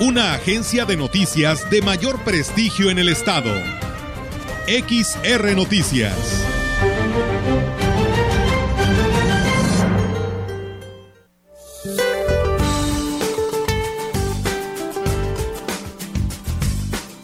[0.00, 3.52] una agencia de noticias de mayor prestigio en el estado.
[4.66, 6.16] XR Noticias.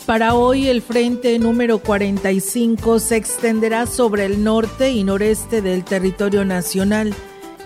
[0.04, 6.44] Para hoy el frente número 45 se extenderá sobre el norte y noreste del territorio
[6.44, 7.14] nacional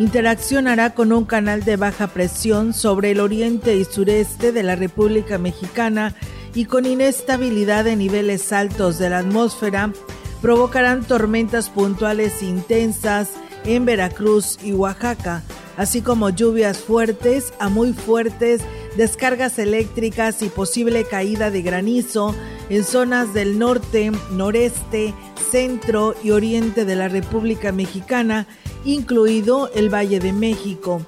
[0.00, 5.36] interaccionará con un canal de baja presión sobre el oriente y sureste de la República
[5.36, 6.14] Mexicana
[6.54, 9.92] y con inestabilidad de niveles altos de la atmósfera,
[10.40, 13.32] provocarán tormentas puntuales intensas
[13.66, 15.42] en Veracruz y Oaxaca,
[15.76, 18.62] así como lluvias fuertes a muy fuertes,
[18.96, 22.34] descargas eléctricas y posible caída de granizo
[22.70, 25.12] en zonas del norte, noreste,
[25.50, 28.46] centro y oriente de la República Mexicana
[28.84, 31.02] incluido el Valle de México,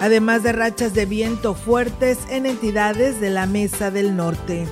[0.00, 4.66] además de rachas de viento fuertes en entidades de la Mesa del Norte.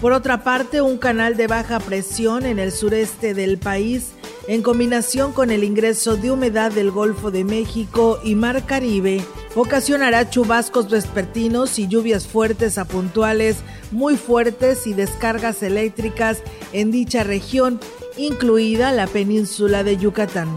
[0.00, 4.12] Por otra parte, un canal de baja presión en el sureste del país,
[4.48, 9.22] en combinación con el ingreso de humedad del Golfo de México y Mar Caribe,
[9.54, 13.58] ocasionará chubascos vespertinos y lluvias fuertes a puntuales,
[13.92, 17.78] muy fuertes y descargas eléctricas en dicha región
[18.16, 20.48] incluida la península de Yucatán.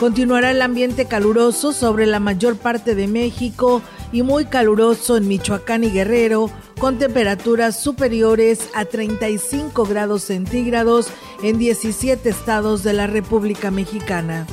[0.00, 5.84] Continuará el ambiente caluroso sobre la mayor parte de México y muy caluroso en Michoacán
[5.84, 11.08] y Guerrero, con temperaturas superiores a 35 grados centígrados
[11.42, 14.46] en 17 estados de la República Mexicana.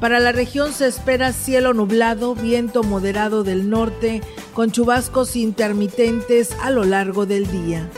[0.00, 4.22] Para la región se espera cielo nublado, viento moderado del norte,
[4.54, 7.88] con chubascos intermitentes a lo largo del día.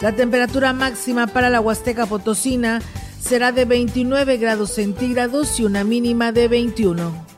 [0.00, 2.80] La temperatura máxima para la Huasteca Potosina
[3.20, 7.29] será de 29 grados centígrados y una mínima de 21.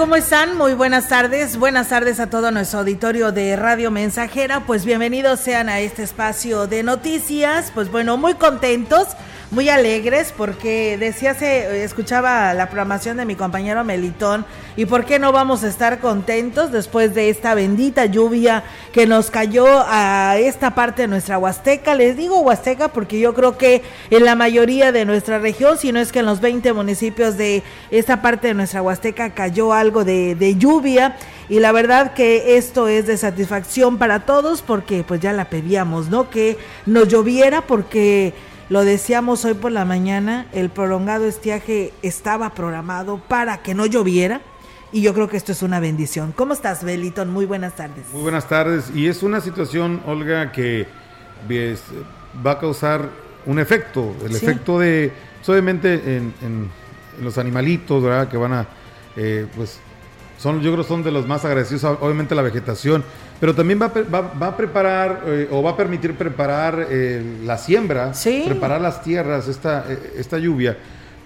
[0.00, 0.56] ¿Cómo están?
[0.56, 1.58] Muy buenas tardes.
[1.58, 4.60] Buenas tardes a todo nuestro auditorio de Radio Mensajera.
[4.60, 7.70] Pues bienvenidos sean a este espacio de noticias.
[7.74, 9.08] Pues bueno, muy contentos
[9.50, 14.46] muy alegres porque decía se escuchaba la programación de mi compañero Melitón
[14.76, 18.62] y por qué no vamos a estar contentos después de esta bendita lluvia
[18.92, 21.94] que nos cayó a esta parte de nuestra Huasteca.
[21.94, 25.98] Les digo Huasteca porque yo creo que en la mayoría de nuestra región, si no
[25.98, 30.36] es que en los 20 municipios de esta parte de nuestra Huasteca cayó algo de,
[30.36, 31.16] de lluvia
[31.48, 36.08] y la verdad que esto es de satisfacción para todos porque pues ya la pedíamos,
[36.08, 36.30] ¿no?
[36.30, 36.56] Que
[36.86, 38.32] nos lloviera porque
[38.70, 44.42] lo decíamos hoy por la mañana, el prolongado estiaje estaba programado para que no lloviera
[44.92, 46.32] y yo creo que esto es una bendición.
[46.32, 47.30] ¿Cómo estás, Beliton?
[47.30, 48.04] Muy buenas tardes.
[48.12, 48.92] Muy buenas tardes.
[48.94, 50.86] Y es una situación, Olga, que
[52.46, 53.10] va a causar
[53.44, 55.12] un efecto, el efecto de,
[55.48, 56.70] obviamente, en,
[57.20, 58.28] los animalitos, ¿verdad?
[58.28, 58.66] Que van a,
[59.16, 59.80] eh, pues,
[60.38, 63.04] son, yo creo son de los más agradecidos, obviamente la vegetación,
[63.40, 68.12] pero también va, va, a preparar eh, o va a permitir preparar eh, la siembra,
[68.44, 70.76] preparar las tierras, esta, eh, esta lluvia,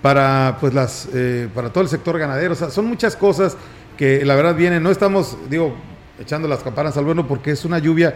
[0.01, 1.09] para, pues las,
[1.53, 2.53] para todo el sector ganadero.
[2.53, 3.57] O sea, son muchas cosas
[3.99, 5.75] que la verdad vienen, no estamos, digo,
[6.21, 8.15] echando las campanas al bueno porque es una lluvia.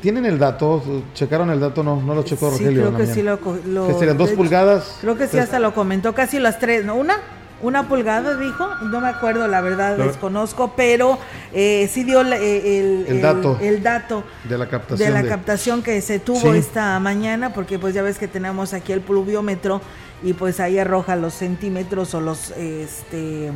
[0.00, 0.82] ¿Tienen el dato?
[1.14, 1.84] ¿Checaron el dato?
[1.84, 2.86] No, no lo checó sí, Rogelio.
[2.86, 4.16] Creo que sí lo, lo ¿Qué serían?
[4.18, 4.96] ¿Dos pulgadas?
[5.00, 6.96] Creo que sí, hasta lo comentó, casi las tres, ¿no?
[6.96, 7.18] ¿Una?
[7.60, 11.18] Una pulgada, dijo, no me acuerdo, la verdad, desconozco, pero
[11.52, 16.00] eh, sí dio eh, el, dato, el, dato de la captación, de la captación que
[16.00, 19.80] se tuvo esta mañana, porque pues ya ves que tenemos aquí el pluviómetro
[20.22, 23.52] y pues ahí arroja los centímetros o los este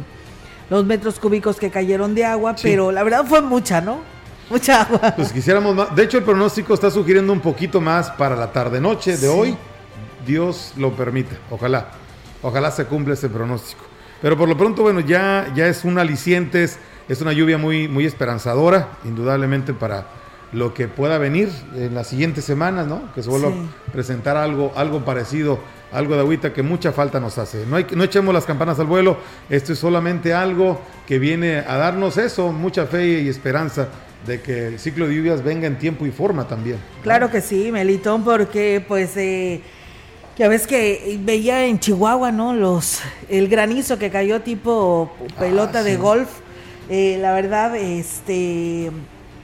[0.71, 4.01] los metros cúbicos que cayeron de agua, pero la verdad fue mucha, ¿no?
[4.49, 5.13] Mucha agua.
[5.17, 5.95] Pues quisiéramos más.
[5.95, 9.57] De hecho, el pronóstico está sugiriendo un poquito más para la tarde-noche de hoy.
[10.27, 11.37] Dios lo permita.
[11.51, 11.89] Ojalá.
[12.43, 13.82] Ojalá se cumpla ese pronóstico.
[14.23, 18.07] Pero por lo pronto, bueno, ya, ya es un aliciente, es una lluvia muy, muy
[18.07, 20.07] esperanzadora, indudablemente para,
[20.53, 23.13] lo que pueda venir en las siguientes semanas, ¿no?
[23.15, 25.59] Que se vuelva a presentar algo, algo parecido,
[25.93, 27.65] algo de agüita que mucha falta nos hace.
[27.67, 29.17] No, hay, no echemos las campanas al vuelo,
[29.49, 33.89] esto es solamente algo que viene a darnos eso, mucha fe y esperanza
[34.27, 36.77] de que el ciclo de lluvias venga en tiempo y forma también.
[37.03, 39.63] Claro que sí, Melitón, porque pues eh,
[40.39, 42.55] ya ves que veía en Chihuahua, ¿no?
[42.55, 46.29] Los el granizo que cayó tipo pelota ah, de golf.
[46.89, 48.91] Eh, la verdad, este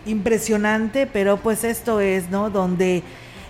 [0.07, 2.51] impresionante, pero pues esto es, ¿no?
[2.51, 3.03] Donde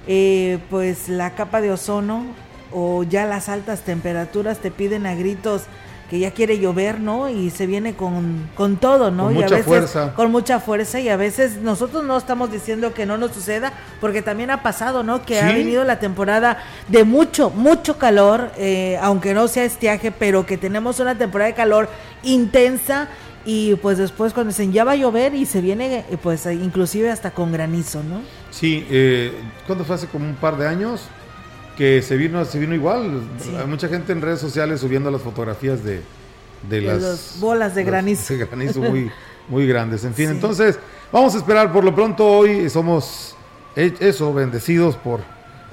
[0.07, 2.25] eh, pues la capa de ozono
[2.73, 5.63] o ya las altas temperaturas te piden a gritos
[6.09, 7.29] que ya quiere llover, ¿no?
[7.29, 9.25] Y se viene con, con todo, ¿no?
[9.25, 10.15] Con y mucha a veces, fuerza.
[10.15, 14.23] Con mucha fuerza y a veces nosotros no estamos diciendo que no nos suceda, porque
[14.23, 15.25] también ha pasado, ¿no?
[15.25, 16.59] Que ha venido la temporada
[16.89, 21.55] de mucho, mucho calor, eh, aunque no sea estiaje, pero que tenemos una temporada de
[21.55, 21.89] calor
[22.23, 23.09] intensa
[23.45, 27.11] y pues después cuando dicen ya va a llover y se viene eh, pues inclusive
[27.11, 28.21] hasta con granizo, ¿no?
[28.51, 29.33] Sí, eh,
[29.67, 31.09] ¿cuándo fue hace como un par de años?
[31.79, 33.23] Que se vino, se vino igual.
[33.57, 36.03] Hay mucha gente en redes sociales subiendo las fotografías de,
[36.69, 38.35] de, las bolas de granizo.
[38.35, 39.13] De granizo muy,
[39.49, 40.05] muy grandes.
[40.05, 40.77] En fin, entonces
[41.13, 41.73] vamos a esperar.
[41.73, 43.37] Por lo pronto hoy somos
[43.77, 45.21] eso, bendecidos por,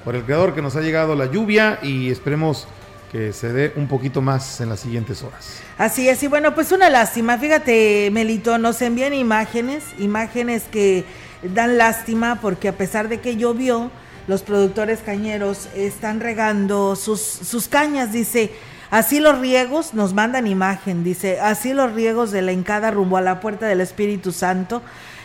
[0.04, 2.68] por el Creador que nos ha llegado la lluvia y esperemos
[3.10, 5.60] que se dé un poquito más en las siguientes horas.
[5.76, 7.36] Así es, y bueno, pues una lástima.
[7.36, 11.04] Fíjate, Melito, nos envían imágenes, imágenes que
[11.42, 13.90] dan lástima porque a pesar de que llovió,
[14.26, 18.52] los productores cañeros están regando sus, sus cañas, dice.
[18.88, 23.20] Así los riegos, nos mandan imagen, dice, así los riegos de la encada rumbo a
[23.20, 24.80] la puerta del Espíritu Santo,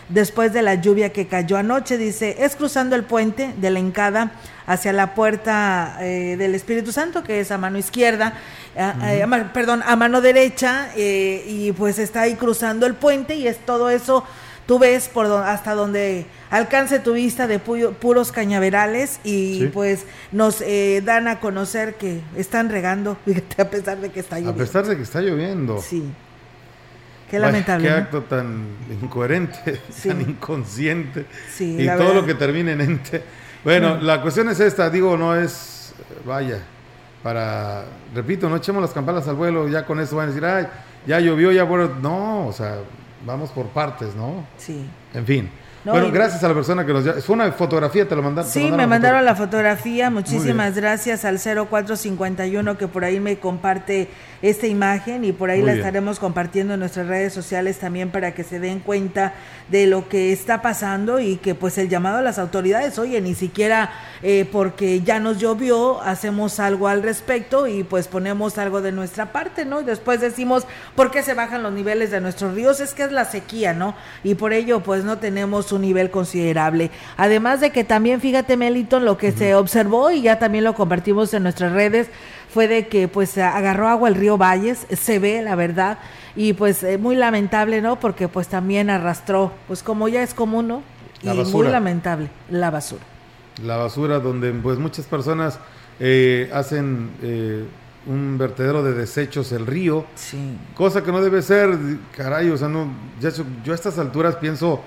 [0.09, 4.31] después de la lluvia que cayó anoche, dice, es cruzando el puente de la encada
[4.65, 8.33] hacia la puerta eh, del Espíritu Santo, que es a mano izquierda,
[8.75, 13.57] eh, perdón, a mano derecha, eh, y pues está ahí cruzando el puente y es
[13.65, 14.23] todo eso,
[14.65, 20.63] tú ves por hasta donde alcance tu vista de puros cañaverales y pues nos
[21.03, 23.17] dan a conocer que están regando,
[23.57, 24.61] a pesar de que está lloviendo.
[24.61, 25.81] A pesar de que está lloviendo.
[25.81, 26.11] Sí.
[27.31, 27.87] Qué lamentable.
[27.87, 28.65] qué acto tan
[29.01, 31.25] incoherente, tan inconsciente.
[31.59, 33.23] y todo lo que termina en ente.
[33.63, 35.93] Bueno, la cuestión es esta, digo, no es,
[36.25, 36.59] vaya,
[37.23, 40.67] para, repito, no echemos las campanas al vuelo, ya con eso van a decir, ay,
[41.07, 42.79] ya llovió, ya bueno, no, o sea,
[43.25, 44.45] vamos por partes, ¿no?
[44.57, 44.85] Sí.
[45.13, 45.49] En fin
[45.83, 48.49] bueno, gracias a la persona que nos Es una fotografía, te lo mandaron.
[48.49, 50.09] Sí, me mandaron la fotografía.
[50.09, 54.09] Muchísimas gracias al 0451 que por ahí me comparte
[54.41, 58.43] esta imagen y por ahí la estaremos compartiendo en nuestras redes sociales también para que
[58.43, 59.33] se den cuenta
[59.69, 63.35] de lo que está pasando y que pues el llamado a las autoridades, oye, ni
[63.35, 63.91] siquiera
[64.23, 69.31] eh, porque ya nos llovió, hacemos algo al respecto y pues ponemos algo de nuestra
[69.31, 69.81] parte, ¿no?
[69.81, 72.79] Y después decimos, ¿por qué se bajan los niveles de nuestros ríos?
[72.79, 73.95] Es que es la sequía, ¿no?
[74.23, 76.91] Y por ello pues no tenemos un nivel considerable.
[77.17, 81.33] Además de que también, fíjate, Meliton, lo que se observó y ya también lo compartimos
[81.33, 82.09] en nuestras redes,
[82.53, 85.99] fue de que pues agarró agua el río Valles, se ve, la verdad,
[86.35, 87.99] y pues eh, muy lamentable, ¿no?
[87.99, 90.83] Porque pues también arrastró, pues como ya es común, ¿no?
[91.23, 93.03] y muy lamentable, la basura.
[93.63, 95.59] La basura donde pues muchas personas
[95.99, 97.11] eh, hacen...
[97.21, 97.65] Eh,
[98.05, 100.57] un vertedero de desechos el río, sí.
[100.75, 101.77] cosa que no debe ser,
[102.15, 102.87] caray, o sea, no,
[103.63, 104.81] yo a estas alturas pienso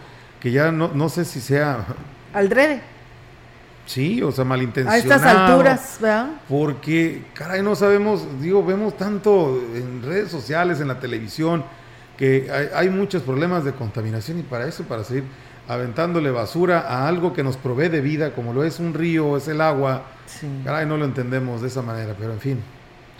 [0.44, 1.86] que ya no, no sé si sea...
[2.34, 2.82] Aldrede.
[3.86, 4.94] Sí, o sea, malintencionado.
[4.94, 6.32] A estas alturas, ¿verdad?
[6.50, 11.64] Porque, caray, no sabemos, digo, vemos tanto en redes sociales, en la televisión,
[12.18, 15.24] que hay, muchos problemas de contaminación y para eso, para seguir
[15.66, 19.48] aventándole basura a algo que nos provee de vida, como lo es un río, es
[19.48, 20.02] el agua.
[20.26, 20.46] Sí.
[20.62, 22.60] Caray, no lo entendemos de esa manera, pero en fin.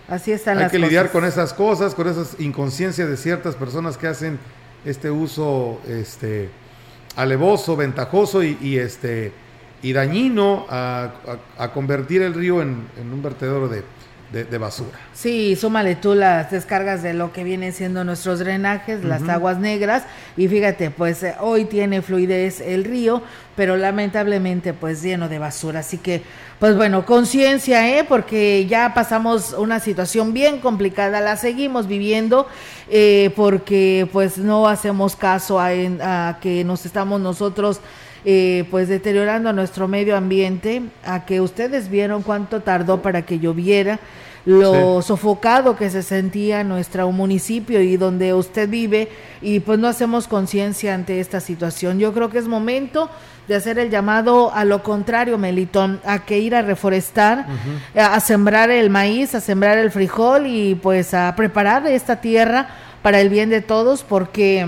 [0.08, 4.08] Así están Hay que lidiar con esas cosas, con esas inconsciencias de ciertas personas que
[4.08, 4.38] hacen
[4.84, 6.50] este uso, este
[7.16, 9.32] alevoso, ventajoso y, este
[9.82, 11.10] y dañino a,
[11.72, 13.82] convertir el río en, un vertedero de,
[14.58, 14.98] basura.
[15.12, 20.04] Sí, súmale tú las descargas de lo que vienen siendo nuestros drenajes, las aguas negras,
[20.36, 23.22] y fíjate, pues eh, hoy tiene fluidez el río,
[23.54, 25.80] pero lamentablemente pues lleno de basura.
[25.80, 26.22] Así que,
[26.58, 28.04] pues bueno, conciencia, ¿eh?
[28.04, 32.48] Porque ya pasamos una situación bien complicada, la seguimos viviendo,
[32.90, 37.80] eh, porque pues no hacemos caso a, a que nos estamos nosotros...
[38.26, 44.00] Eh, pues deteriorando nuestro medio ambiente, a que ustedes vieron cuánto tardó para que lloviera,
[44.46, 49.08] lo sofocado que se sentía nuestro municipio y donde usted vive
[49.40, 51.98] y pues no hacemos conciencia ante esta situación.
[51.98, 53.10] Yo creo que es momento
[53.48, 57.46] de hacer el llamado a lo contrario, Melitón, a que ir a reforestar,
[57.94, 62.68] a, sembrar el maíz, a sembrar el frijol y pues a preparar esta tierra
[63.02, 64.66] para el bien de todos porque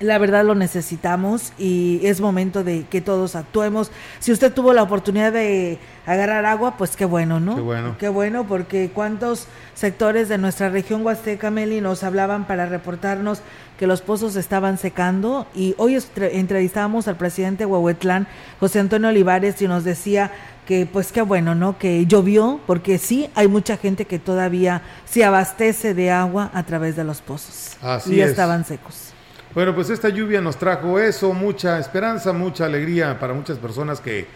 [0.00, 3.92] La verdad lo necesitamos y es momento de que todos actuemos.
[4.18, 7.54] Si usted tuvo la oportunidad de agarrar agua, pues qué bueno, ¿no?
[7.54, 7.96] Qué bueno.
[7.98, 13.40] Qué bueno, porque cuántos sectores de nuestra región Huasteca, Meli, nos hablaban para reportarnos
[13.78, 18.26] que los pozos estaban secando y hoy entrevistábamos al presidente Huehuetlán,
[18.60, 20.32] José Antonio Olivares, y nos decía
[20.66, 21.78] que pues qué bueno, ¿no?
[21.78, 26.96] Que llovió, porque sí, hay mucha gente que todavía se abastece de agua a través
[26.96, 27.76] de los pozos.
[27.82, 29.13] Así y ya estaban secos.
[29.54, 34.26] Bueno, pues esta lluvia nos trajo eso, mucha esperanza, mucha alegría para muchas personas que,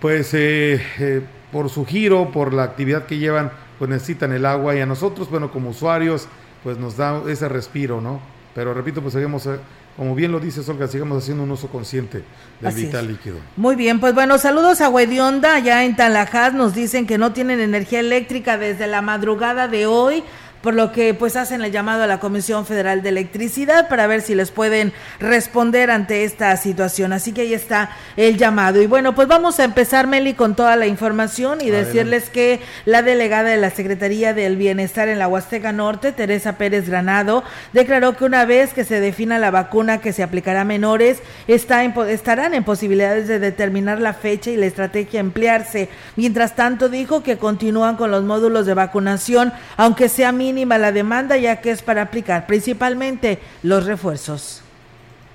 [0.00, 4.74] pues, eh, eh, por su giro, por la actividad que llevan, pues necesitan el agua
[4.74, 6.26] y a nosotros, bueno, como usuarios,
[6.64, 8.20] pues nos da ese respiro, ¿no?
[8.52, 9.60] Pero repito, pues seguimos, eh,
[9.96, 12.24] como bien lo dice Olga, sigamos haciendo un uso consciente
[12.60, 13.36] del vital líquido.
[13.56, 17.60] Muy bien, pues bueno, saludos a Huedionda, allá en Talajás, nos dicen que no tienen
[17.60, 20.24] energía eléctrica desde la madrugada de hoy
[20.62, 24.22] por lo que pues hacen el llamado a la Comisión Federal de Electricidad para ver
[24.22, 27.12] si les pueden responder ante esta situación.
[27.12, 28.82] Así que ahí está el llamado.
[28.82, 33.02] Y bueno, pues vamos a empezar, Meli, con toda la información y decirles que la
[33.02, 38.24] delegada de la Secretaría del Bienestar en la Huasteca Norte, Teresa Pérez Granado, declaró que
[38.24, 42.64] una vez que se defina la vacuna que se aplicará a menores, está estarán en
[42.64, 45.88] posibilidades de determinar la fecha y la estrategia a emplearse.
[46.16, 51.36] Mientras tanto, dijo que continúan con los módulos de vacunación, aunque sea mínima la demanda
[51.36, 54.62] ya que es para aplicar principalmente los refuerzos.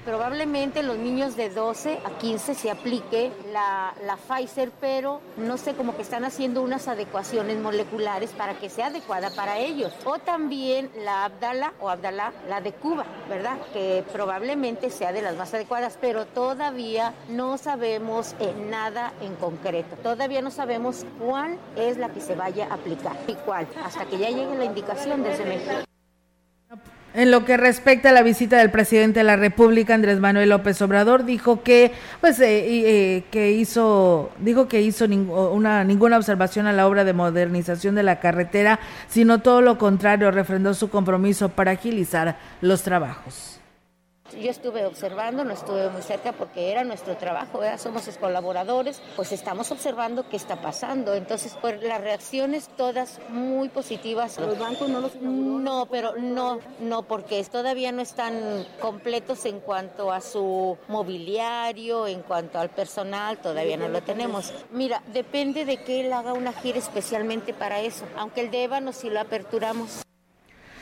[0.05, 5.73] Probablemente los niños de 12 a 15 se aplique la, la, Pfizer, pero no sé,
[5.73, 9.91] como que están haciendo unas adecuaciones moleculares para que sea adecuada para ellos.
[10.05, 13.57] O también la Abdala o Abdalá, la de Cuba, ¿verdad?
[13.73, 18.35] Que probablemente sea de las más adecuadas, pero todavía no sabemos
[18.69, 19.95] nada en concreto.
[20.03, 24.19] Todavía no sabemos cuál es la que se vaya a aplicar y cuál, hasta que
[24.19, 25.94] ya llegue la indicación desde México.
[27.15, 30.81] En lo que respecta a la visita del presidente de la República, Andrés Manuel López
[30.81, 36.73] Obrador, dijo que, pues, eh, eh, que hizo, dijo que hizo una, ninguna observación a
[36.73, 41.71] la obra de modernización de la carretera, sino todo lo contrario, refrendó su compromiso para
[41.71, 43.54] agilizar los trabajos.
[44.41, 49.31] Yo estuve observando, no estuve muy cerca porque era nuestro trabajo, somos sus colaboradores, pues
[49.31, 51.13] estamos observando qué está pasando.
[51.13, 54.37] Entonces, pues las reacciones todas muy positivas.
[54.39, 60.11] ¿Los bancos no los No, pero no, no, porque todavía no están completos en cuanto
[60.11, 64.53] a su mobiliario, en cuanto al personal, todavía no lo tenemos.
[64.71, 68.93] Mira, depende de que él haga una gira especialmente para eso, aunque el de Ébano
[68.93, 70.05] sí lo aperturamos.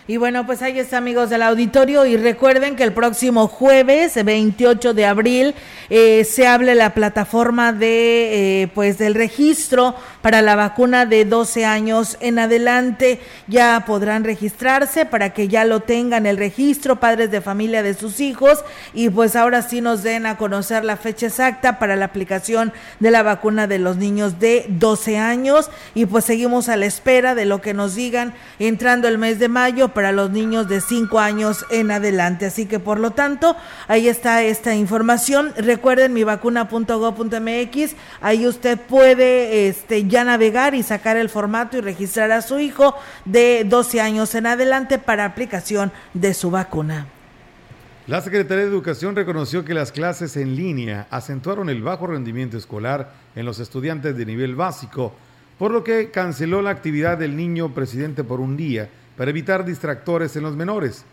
[0.05, 2.05] Y bueno, pues ahí está amigos del auditorio.
[2.05, 5.55] Y recuerden que el próximo jueves 28 de abril
[5.89, 11.63] eh, se hable la plataforma de eh, pues del registro para la vacuna de 12
[11.63, 13.22] años en adelante.
[13.48, 18.19] Ya podrán registrarse para que ya lo tengan el registro, padres de familia de sus
[18.19, 18.65] hijos.
[18.93, 23.10] Y pues ahora sí nos den a conocer la fecha exacta para la aplicación de
[23.10, 25.72] la vacuna de los niños de 12 años.
[25.95, 29.48] Y pues seguimos a la espera de lo que nos digan entrando el mes de
[29.48, 32.45] mayo para los niños de 5 años en adelante.
[32.45, 33.55] Así que por lo tanto,
[33.88, 35.53] ahí está esta información.
[35.57, 42.31] Recuerden mi vacuna.go.mx, ahí usted puede este, ya navegar y sacar el formato y registrar
[42.31, 42.95] a su hijo
[43.25, 47.07] de 12 años en adelante para aplicación de su vacuna.
[48.05, 53.13] La Secretaría de Educación reconoció que las clases en línea acentuaron el bajo rendimiento escolar
[53.33, 55.13] en los estudiantes de nivel básico,
[55.57, 60.36] por lo que canceló la actividad del niño presidente por un día para evitar distractores
[60.36, 61.05] en los menores.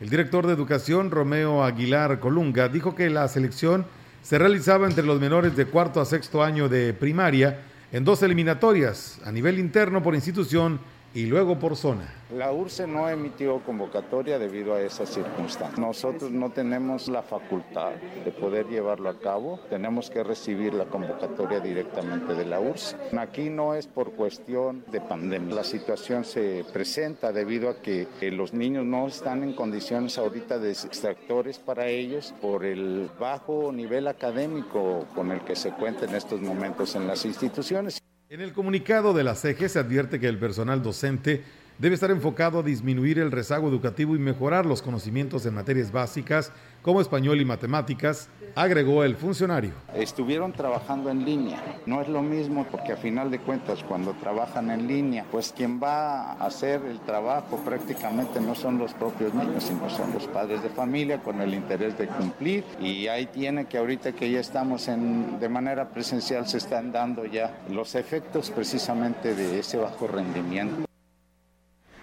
[0.00, 3.86] El director de educación, Romeo Aguilar Colunga, dijo que la selección
[4.22, 7.60] se realizaba entre los menores de cuarto a sexto año de primaria
[7.92, 10.80] en dos eliminatorias, a nivel interno por institución
[11.14, 12.12] y luego por zona.
[12.34, 15.80] La URSE no emitió convocatoria debido a esa circunstancia.
[15.80, 17.92] Nosotros no tenemos la facultad
[18.24, 22.96] de poder llevarlo a cabo, tenemos que recibir la convocatoria directamente de la URSE.
[23.16, 28.52] Aquí no es por cuestión de pandemia, la situación se presenta debido a que los
[28.52, 35.06] niños no están en condiciones ahorita de extractores para ellos por el bajo nivel académico
[35.14, 38.02] con el que se cuenta en estos momentos en las instituciones.
[38.30, 41.44] En el comunicado de la CG se advierte que el personal docente
[41.78, 46.52] debe estar enfocado a disminuir el rezago educativo y mejorar los conocimientos en materias básicas
[46.84, 49.72] como español y matemáticas, agregó el funcionario.
[49.94, 51.80] Estuvieron trabajando en línea.
[51.86, 55.80] No es lo mismo porque a final de cuentas cuando trabajan en línea, pues quien
[55.82, 60.62] va a hacer el trabajo prácticamente no son los propios niños, sino son los padres
[60.62, 62.64] de familia con el interés de cumplir.
[62.78, 67.24] Y ahí tiene que ahorita que ya estamos en, de manera presencial se están dando
[67.24, 70.84] ya los efectos precisamente de ese bajo rendimiento.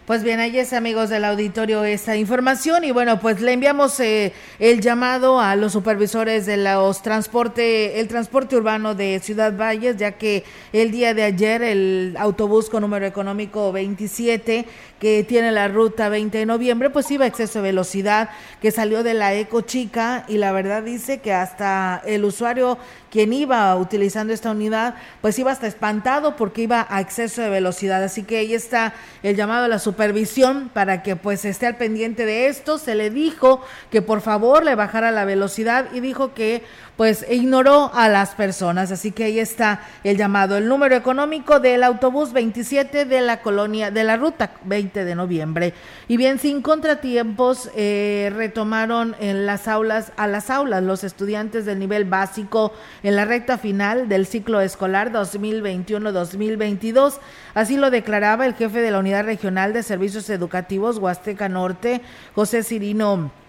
[0.08, 2.84] Pues bien, ahí es amigos del auditorio esta información.
[2.84, 8.08] Y bueno, pues le enviamos eh, el llamado a los supervisores de los transporte, el
[8.08, 10.44] transporte urbano de Ciudad Valles, ya que
[10.74, 14.66] el día de ayer el autobús con número económico 27
[15.00, 18.30] que tiene la ruta 20 de noviembre, pues iba a exceso de velocidad,
[18.62, 22.78] que salió de la Eco Chica y la verdad dice que hasta el usuario
[23.12, 28.02] quien iba utilizando esta unidad, pues iba hasta espantado porque iba a exceso de velocidad.
[28.02, 32.26] Así que ahí está el llamado a la supervisión para que pues esté al pendiente
[32.26, 32.78] de esto.
[32.78, 36.64] Se le dijo que por favor le bajara la velocidad y dijo que
[37.02, 38.92] pues ignoró a las personas.
[38.92, 43.90] Así que ahí está el llamado, el número económico del autobús 27 de la colonia,
[43.90, 45.74] de la ruta 20 de noviembre.
[46.08, 51.80] Y bien, sin contratiempos, eh, retomaron en las aulas, a las aulas los estudiantes del
[51.80, 57.16] nivel básico en la recta final del ciclo escolar 2021-2022.
[57.56, 62.04] Así lo declaraba el jefe de la Unidad Regional de Servicios Educativos Huasteca Norte,
[62.36, 63.41] José Cirino.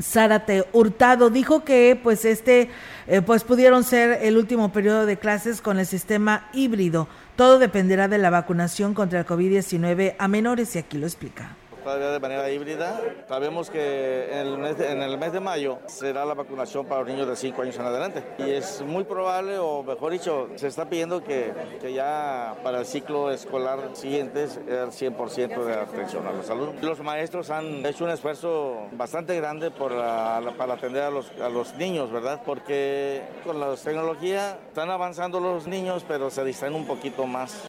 [0.00, 2.70] Zárate Hurtado dijo que pues este
[3.06, 7.08] eh, pues pudieron ser el último periodo de clases con el sistema híbrido.
[7.36, 12.10] Todo dependerá de la vacunación contra el COVID-19 a menores y aquí lo explica todavía
[12.10, 13.00] de manera híbrida.
[13.28, 17.02] Sabemos que en el, mes de, en el mes de mayo será la vacunación para
[17.02, 18.24] los niños de 5 años en adelante.
[18.38, 22.86] Y es muy probable, o mejor dicho, se está pidiendo que, que ya para el
[22.86, 26.70] ciclo escolar siguiente el 100% de atención a la salud.
[26.80, 31.74] Los maestros han hecho un esfuerzo bastante grande por para atender a los, a los
[31.74, 32.42] niños, ¿verdad?
[32.44, 37.68] Porque con la tecnología están avanzando los niños, pero se distraen un poquito más.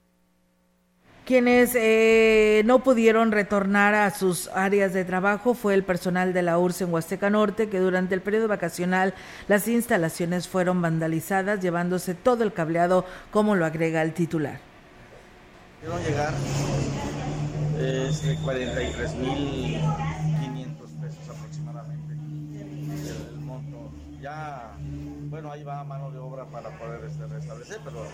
[1.25, 6.60] Quienes eh, no pudieron retornar a sus áreas de trabajo fue el personal de la
[6.60, 9.15] URSS en Huasteca Norte, que durante el periodo vacacional
[9.48, 14.60] las instalaciones fueron vandalizadas, llevándose todo el cableado, como lo agrega el titular.
[15.82, 16.34] Quiero llegar
[17.79, 19.79] es 43 mil
[21.01, 23.91] pesos aproximadamente el monto.
[24.22, 24.72] Ya
[25.63, 28.05] va mano de obra para poder este, restablecer, pero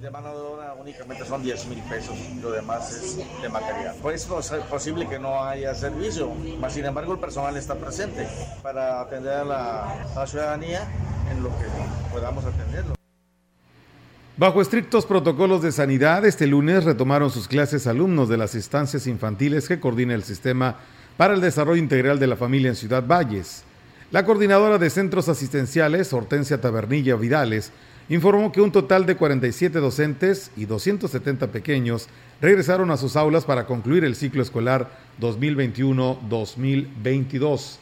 [0.00, 3.96] de mano de obra únicamente son 10 mil pesos, lo demás es de material.
[4.02, 8.26] Pues es posible que no haya servicio, mas sin embargo el personal está presente
[8.62, 10.86] para atender a la, ciudadanía
[11.30, 11.66] en lo que
[12.12, 12.94] podamos atenderlo.
[14.36, 19.68] Bajo estrictos protocolos de sanidad, este lunes retomaron sus clases alumnos de las instancias infantiles
[19.68, 20.76] que coordina el Sistema
[21.16, 23.64] para el Desarrollo Integral de la Familia en Ciudad Valles.
[24.10, 27.70] La coordinadora de centros asistenciales, Hortensia Tabernilla Vidales,
[28.08, 32.08] informó que un total de 47 docentes y 270 pequeños
[32.40, 37.76] regresaron a sus aulas para concluir el ciclo escolar 2021-2022.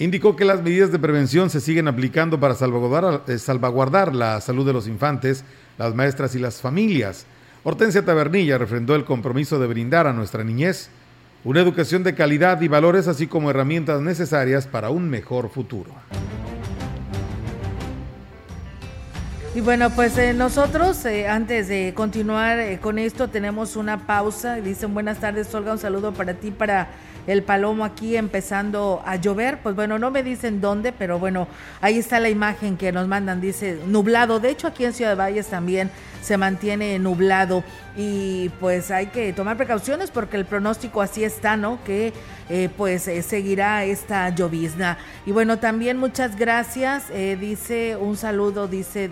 [0.00, 4.66] Indicó que las medidas de prevención se siguen aplicando para salvaguardar, eh, salvaguardar, la salud
[4.66, 5.44] de los infantes,
[5.78, 7.26] las maestras y las familias.
[7.62, 10.90] Hortensia Tabernilla refrendó el compromiso de brindar a nuestra niñez
[11.44, 15.92] una educación de calidad y valores, así como herramientas necesarias para un mejor futuro.
[19.52, 24.54] Y bueno, pues eh, nosotros, eh, antes de continuar eh, con esto, tenemos una pausa.
[24.54, 26.86] Dicen buenas tardes, Olga, un saludo para ti, para
[27.26, 29.58] el Palomo aquí empezando a llover.
[29.58, 31.48] Pues bueno, no me dicen dónde, pero bueno,
[31.80, 34.38] ahí está la imagen que nos mandan, dice nublado.
[34.38, 35.90] De hecho, aquí en Ciudad Valles también
[36.22, 37.64] se mantiene nublado
[37.96, 41.82] y pues hay que tomar precauciones porque el pronóstico así está, ¿no?
[41.84, 42.12] Que
[42.76, 44.98] pues seguirá esta llovizna.
[45.24, 47.04] Y bueno, también muchas gracias.
[47.08, 49.10] dice un saludo, dice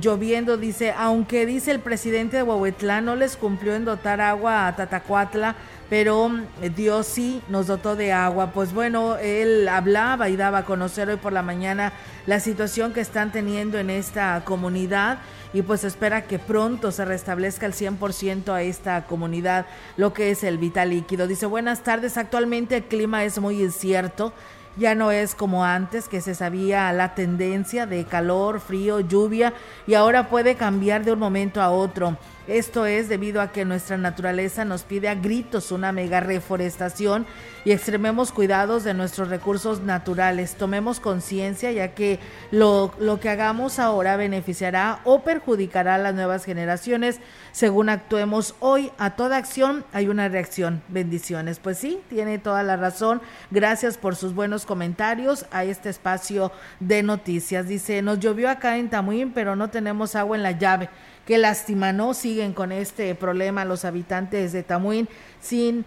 [0.00, 4.76] lloviendo, dice, aunque dice el presidente de Huehuetlán no les cumplió en dotar agua a
[4.76, 5.56] Tatacuatla,
[5.90, 6.30] pero
[6.62, 8.52] eh, Dios sí nos dotó de agua.
[8.52, 11.92] Pues bueno, él hablaba y daba a conocer hoy por la mañana
[12.26, 15.18] la situación que están teniendo en esta comunidad
[15.54, 20.44] y pues espera que pronto se restablezca el 100% a esta comunidad lo que es
[20.44, 21.26] el vital líquido.
[21.26, 24.32] Dice, buenas tardes, actualmente el clima es muy incierto
[24.76, 29.52] ya no es como antes que se sabía la tendencia de calor, frío, lluvia
[29.86, 32.16] y ahora puede cambiar de un momento a otro.
[32.48, 37.24] Esto es debido a que nuestra naturaleza nos pide a gritos una mega reforestación
[37.64, 40.56] y extrememos cuidados de nuestros recursos naturales.
[40.56, 42.18] Tomemos conciencia ya que
[42.50, 47.20] lo, lo, que hagamos ahora beneficiará o perjudicará a las nuevas generaciones.
[47.52, 50.82] Según actuemos hoy, a toda acción hay una reacción.
[50.88, 51.60] Bendiciones.
[51.60, 53.22] Pues sí, tiene toda la razón.
[53.52, 56.50] Gracias por sus buenos comentarios a este espacio
[56.80, 57.68] de noticias.
[57.68, 60.90] Dice, nos llovió acá en Tamuín, pero no tenemos agua en la llave.
[61.26, 62.14] Qué lástima, ¿no?
[62.14, 65.08] Siguen con este problema los habitantes de Tamuín
[65.40, 65.84] sin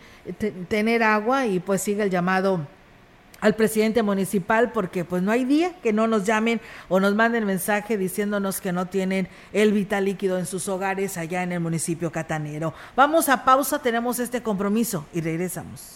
[0.69, 2.65] tener agua y pues sigue el llamado
[3.41, 7.45] al presidente municipal porque pues no hay día que no nos llamen o nos manden
[7.45, 12.11] mensaje diciéndonos que no tienen el vital líquido en sus hogares allá en el municipio
[12.11, 12.73] catanero.
[12.95, 15.95] Vamos a pausa, tenemos este compromiso y regresamos.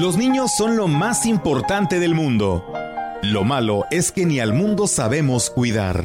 [0.00, 2.64] Los niños son lo más importante del mundo.
[3.20, 6.04] Lo malo es que ni al mundo sabemos cuidar.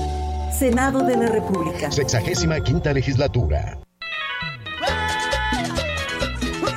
[0.61, 1.89] Senado de la República.
[1.89, 3.79] Sexagésima quinta legislatura.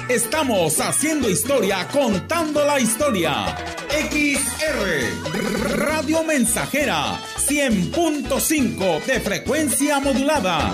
[0.09, 3.55] Estamos haciendo historia, contando la historia.
[3.91, 10.73] XR Radio Mensajera 100.5 de frecuencia modulada.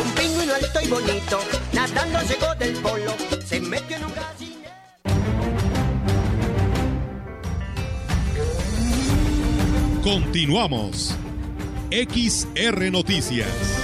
[0.00, 1.40] Un pingüino alto y bonito,
[1.72, 4.12] nadando llegó del polo, se metió en un
[10.04, 11.16] Continuamos.
[11.90, 13.83] XR Noticias.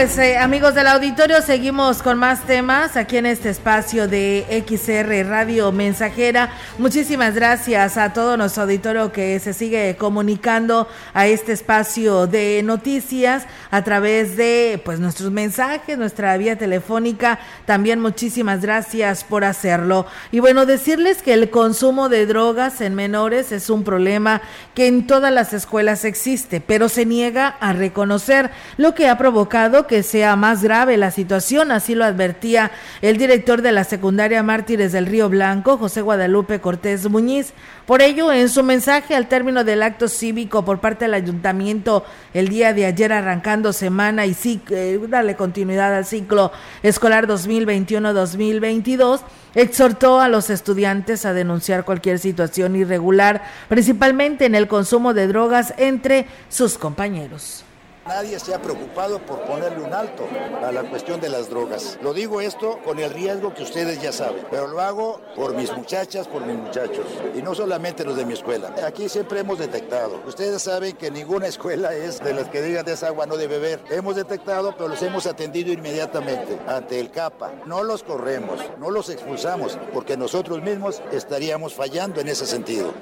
[0.00, 5.28] Pues eh, amigos del auditorio, seguimos con más temas aquí en este espacio de XR
[5.28, 6.54] Radio Mensajera.
[6.78, 13.44] Muchísimas gracias a todo nuestro auditorio que se sigue comunicando a este espacio de noticias
[13.70, 17.38] a través de pues nuestros mensajes, nuestra vía telefónica.
[17.66, 20.06] También muchísimas gracias por hacerlo.
[20.32, 24.40] Y bueno, decirles que el consumo de drogas en menores es un problema
[24.74, 29.86] que en todas las escuelas existe, pero se niega a reconocer lo que ha provocado
[29.90, 32.70] que sea más grave la situación, así lo advertía
[33.02, 37.52] el director de la secundaria Mártires del Río Blanco, José Guadalupe Cortés Muñiz.
[37.86, 42.46] Por ello, en su mensaje al término del acto cívico por parte del ayuntamiento el
[42.46, 46.52] día de ayer arrancando semana y sí, eh, darle continuidad al ciclo
[46.84, 49.22] escolar 2021-2022,
[49.56, 55.74] exhortó a los estudiantes a denunciar cualquier situación irregular, principalmente en el consumo de drogas
[55.78, 57.64] entre sus compañeros.
[58.10, 60.26] Nadie se ha preocupado por ponerle un alto
[60.64, 61.96] a la cuestión de las drogas.
[62.02, 65.72] Lo digo esto con el riesgo que ustedes ya saben, pero lo hago por mis
[65.72, 68.74] muchachas, por mis muchachos, y no solamente los de mi escuela.
[68.84, 70.20] Aquí siempre hemos detectado.
[70.26, 73.46] Ustedes saben que ninguna escuela es de las que digan de esa agua no de
[73.46, 73.78] beber.
[73.90, 77.62] Hemos detectado, pero los hemos atendido inmediatamente ante el CAPA.
[77.64, 82.92] No los corremos, no los expulsamos, porque nosotros mismos estaríamos fallando en ese sentido.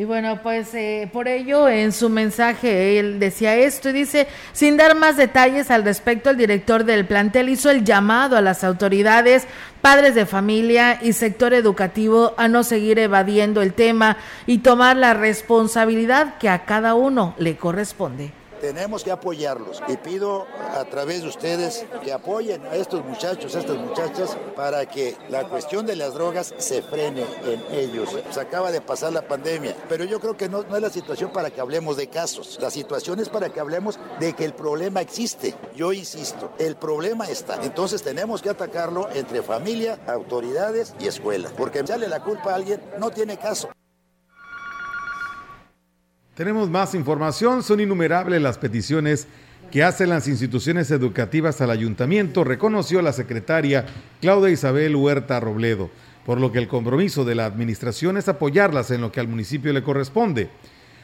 [0.00, 4.78] Y bueno, pues eh, por ello en su mensaje él decía esto y dice, sin
[4.78, 9.46] dar más detalles al respecto, el director del plantel hizo el llamado a las autoridades,
[9.82, 15.12] padres de familia y sector educativo a no seguir evadiendo el tema y tomar la
[15.12, 18.39] responsabilidad que a cada uno le corresponde.
[18.60, 20.46] Tenemos que apoyarlos y pido
[20.76, 25.48] a través de ustedes que apoyen a estos muchachos, a estas muchachas, para que la
[25.48, 28.16] cuestión de las drogas se frene en ellos.
[28.30, 31.50] Se acaba de pasar la pandemia, pero yo creo que no, es la situación para
[31.50, 35.54] que hablemos de casos, la situación es para que hablemos de que el problema existe.
[35.74, 37.62] Yo insisto, el problema está.
[37.64, 42.80] Entonces tenemos que atacarlo entre familia, autoridades y escuela, porque echarle la culpa a alguien
[42.98, 43.70] no tiene caso.
[46.40, 49.26] Tenemos más información, son innumerables las peticiones
[49.70, 53.84] que hacen las instituciones educativas al ayuntamiento, reconoció la secretaria
[54.22, 55.90] Claudia Isabel Huerta Robledo,
[56.24, 59.70] por lo que el compromiso de la administración es apoyarlas en lo que al municipio
[59.74, 60.48] le corresponde.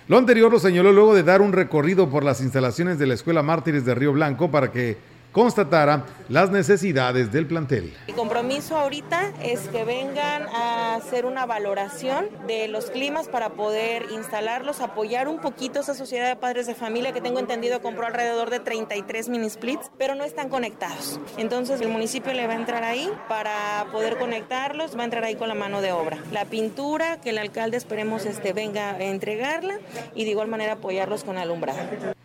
[0.08, 3.42] Lo anterior lo señaló luego de dar un recorrido por las instalaciones de la Escuela
[3.42, 4.96] Mártires de Río Blanco para que
[5.36, 7.92] constatara las necesidades del plantel.
[8.06, 14.06] El compromiso ahorita es que vengan a hacer una valoración de los climas para poder
[14.12, 18.48] instalarlos, apoyar un poquito esa sociedad de padres de familia que tengo entendido compró alrededor
[18.48, 21.20] de 33 mini splits, pero no están conectados.
[21.36, 25.34] Entonces el municipio le va a entrar ahí para poder conectarlos, va a entrar ahí
[25.34, 26.16] con la mano de obra.
[26.32, 29.80] La pintura que el alcalde esperemos este venga a entregarla
[30.14, 31.78] y de igual manera apoyarlos con alumbrado.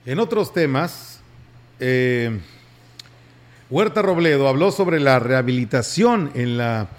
[0.05, 1.19] En otros temas,
[1.81, 2.39] eh,
[3.71, 6.89] Huerta Robledo habló sobre la rehabilitación en, la,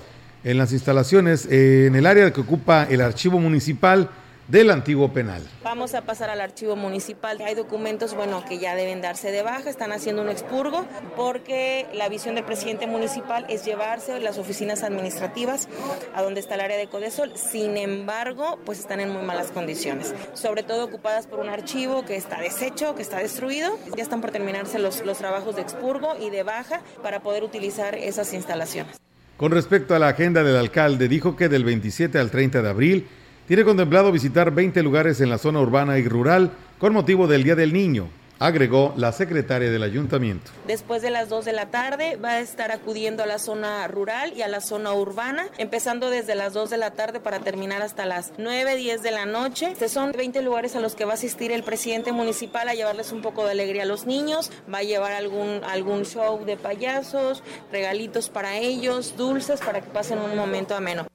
[0.43, 4.09] en las instalaciones eh, en el área que ocupa el archivo municipal
[4.53, 5.43] del antiguo penal.
[5.65, 7.41] Vamos a pasar al archivo municipal.
[7.41, 10.85] Hay documentos, bueno, que ya deben darse de baja, están haciendo un expurgo
[11.17, 15.71] porque la visión del presidente municipal es llevarse las oficinas administrativas
[16.15, 17.33] a donde está el área de Codesol.
[17.35, 22.17] Sin embargo, pues están en muy malas condiciones, sobre todo ocupadas por un archivo que
[22.17, 23.79] está deshecho, que está destruido.
[23.97, 27.95] Ya están por terminarse los, los trabajos de expurgo y de baja para poder utilizar
[27.95, 28.99] esas instalaciones.
[29.39, 33.09] Con respecto a la agenda del alcalde, dijo que del 27 al 30 de abril
[33.47, 37.57] tiene contemplado visitar 20 lugares en la zona urbana y rural con motivo del Día
[37.57, 40.51] del Niño, agregó la secretaria del ayuntamiento.
[40.67, 44.33] Después de las 2 de la tarde va a estar acudiendo a la zona rural
[44.37, 48.05] y a la zona urbana, empezando desde las 2 de la tarde para terminar hasta
[48.05, 49.73] las 9, 10 de la noche.
[49.73, 53.13] Estos son 20 lugares a los que va a asistir el presidente municipal a llevarles
[53.13, 57.43] un poco de alegría a los niños, va a llevar algún, algún show de payasos,
[57.71, 61.07] regalitos para ellos, dulces para que pasen un momento ameno.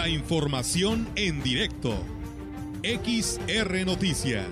[0.00, 1.90] La información en directo.
[2.82, 4.48] XR Noticias.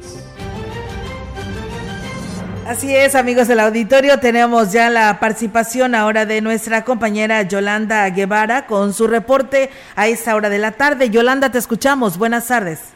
[2.67, 8.67] Así es, amigos del auditorio, tenemos ya la participación ahora de nuestra compañera Yolanda Guevara
[8.67, 11.09] con su reporte a esta hora de la tarde.
[11.09, 12.19] Yolanda, te escuchamos.
[12.19, 12.95] Buenas tardes.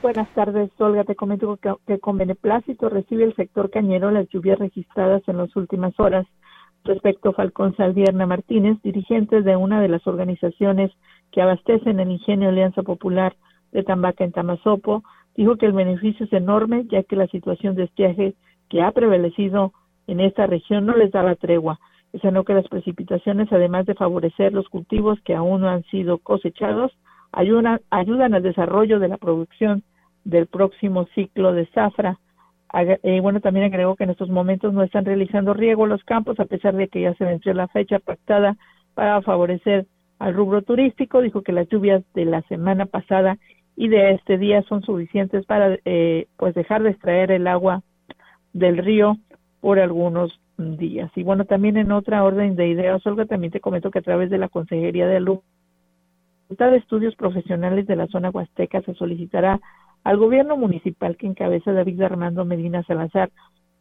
[0.00, 1.04] Buenas tardes, Olga.
[1.04, 5.54] Te comento que, que con beneplácito recibe el sector cañero las lluvias registradas en las
[5.54, 6.24] últimas horas.
[6.84, 10.90] Respecto a Falcón Saldierna Martínez, dirigentes de una de las organizaciones
[11.32, 13.34] que abastecen el ingenio Alianza Popular
[13.72, 15.02] de Tambaca en Tamazopo,
[15.34, 18.34] dijo que el beneficio es enorme ya que la situación de estiaje
[18.68, 19.72] que ha prevalecido
[20.06, 21.80] en esta región no les daba tregua.
[22.22, 26.92] no que las precipitaciones, además de favorecer los cultivos que aún no han sido cosechados,
[27.32, 29.82] ayudan, ayudan al desarrollo de la producción
[30.24, 32.18] del próximo ciclo de zafra.
[33.02, 36.44] Y bueno, también agregó que en estos momentos no están realizando riego los campos, a
[36.44, 38.56] pesar de que ya se venció la fecha pactada
[38.94, 39.86] para favorecer
[40.18, 41.20] al rubro turístico.
[41.20, 43.38] Dijo que las lluvias de la semana pasada
[43.76, 47.82] y de este día son suficientes para eh, pues dejar de extraer el agua
[48.52, 49.18] del río
[49.60, 51.10] por algunos días.
[51.16, 54.30] Y bueno, también en otra orden de ideas, Olga, también te comento que a través
[54.30, 55.44] de la Consejería de Alumnos
[56.48, 59.60] de Estudios Profesionales de la zona Huasteca se solicitará
[60.04, 63.30] al gobierno municipal que encabeza David Armando Medina Salazar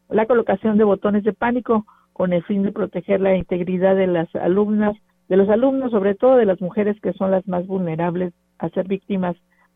[0.10, 4.34] la colocación de botones de pánico con el fin de proteger la integridad de las
[4.36, 4.96] alumnas
[5.28, 8.88] de los alumnos, sobre todo de las mujeres que son las más vulnerables a ser
[8.88, 9.36] víctimas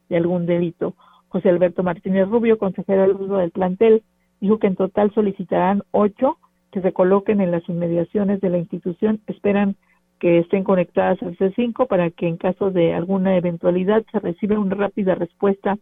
[0.09, 0.93] de algún delito.
[1.29, 4.03] José Alberto Martínez Rubio, consejero alumno del plantel,
[4.39, 6.37] dijo que en total solicitarán ocho
[6.71, 9.19] que se coloquen en las inmediaciones de la institución.
[9.27, 9.75] Esperan
[10.19, 14.75] que estén conectadas al C5 para que en caso de alguna eventualidad se reciba una
[14.75, 15.77] rápida respuesta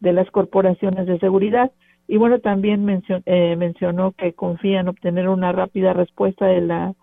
[0.00, 1.72] de las corporaciones de seguridad.
[2.06, 6.94] Y bueno, también eh, mencionó que confía en obtener una rápida respuesta de la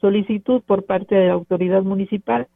[0.00, 2.48] solicitud por parte de la autoridad municipal,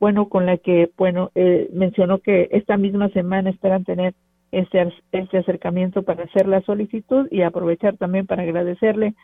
[0.00, 4.14] bueno, con la que, bueno, eh, mencionó que esta misma semana esperan tener
[4.50, 9.14] este, este acercamiento para hacer la solicitud y aprovechar también para agradecerle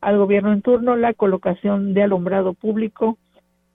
[0.00, 3.18] al gobierno en turno la colocación de alumbrado público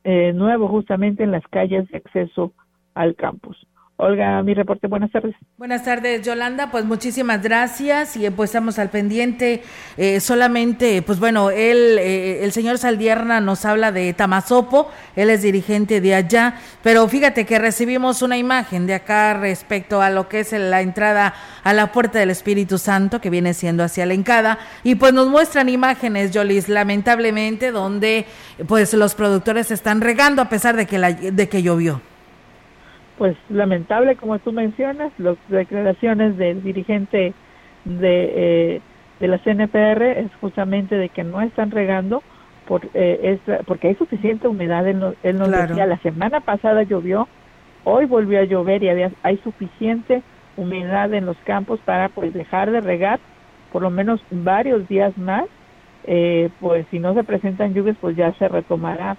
[0.04, 2.54] eh, nuevo justamente en las calles de acceso
[2.94, 3.68] al campus.
[3.98, 4.88] Olga, mi reporte.
[4.88, 5.36] Buenas tardes.
[5.56, 6.72] Buenas tardes, Yolanda.
[6.72, 9.62] Pues muchísimas gracias y pues estamos al pendiente.
[9.98, 15.44] Eh, solamente, pues bueno, él, eh, el señor Saldierna nos habla de Tamazopo, él es
[15.44, 20.40] dirigente de allá, pero fíjate que recibimos una imagen de acá respecto a lo que
[20.40, 24.58] es la entrada a la puerta del Espíritu Santo, que viene siendo hacia la Encada,
[24.84, 28.26] y pues nos muestran imágenes, Yolis, lamentablemente, donde
[28.68, 32.02] pues los productores están regando a pesar de que, la, de que llovió
[33.18, 37.34] pues lamentable como tú mencionas, las declaraciones del dirigente
[37.86, 38.34] de,
[38.76, 38.82] eh,
[39.20, 42.24] de la CNPR es justamente de que no están regando
[42.68, 44.88] por, eh, porque hay suficiente humedad.
[44.88, 47.28] en los él la semana pasada llovió,
[47.84, 50.24] hoy volvió a llover y había, hay suficiente
[50.56, 53.20] humedad en los campos para pues dejar de regar
[53.72, 55.46] por lo menos varios días más.
[56.06, 59.16] Eh, pues si no se presentan lluvias, pues ya se retomará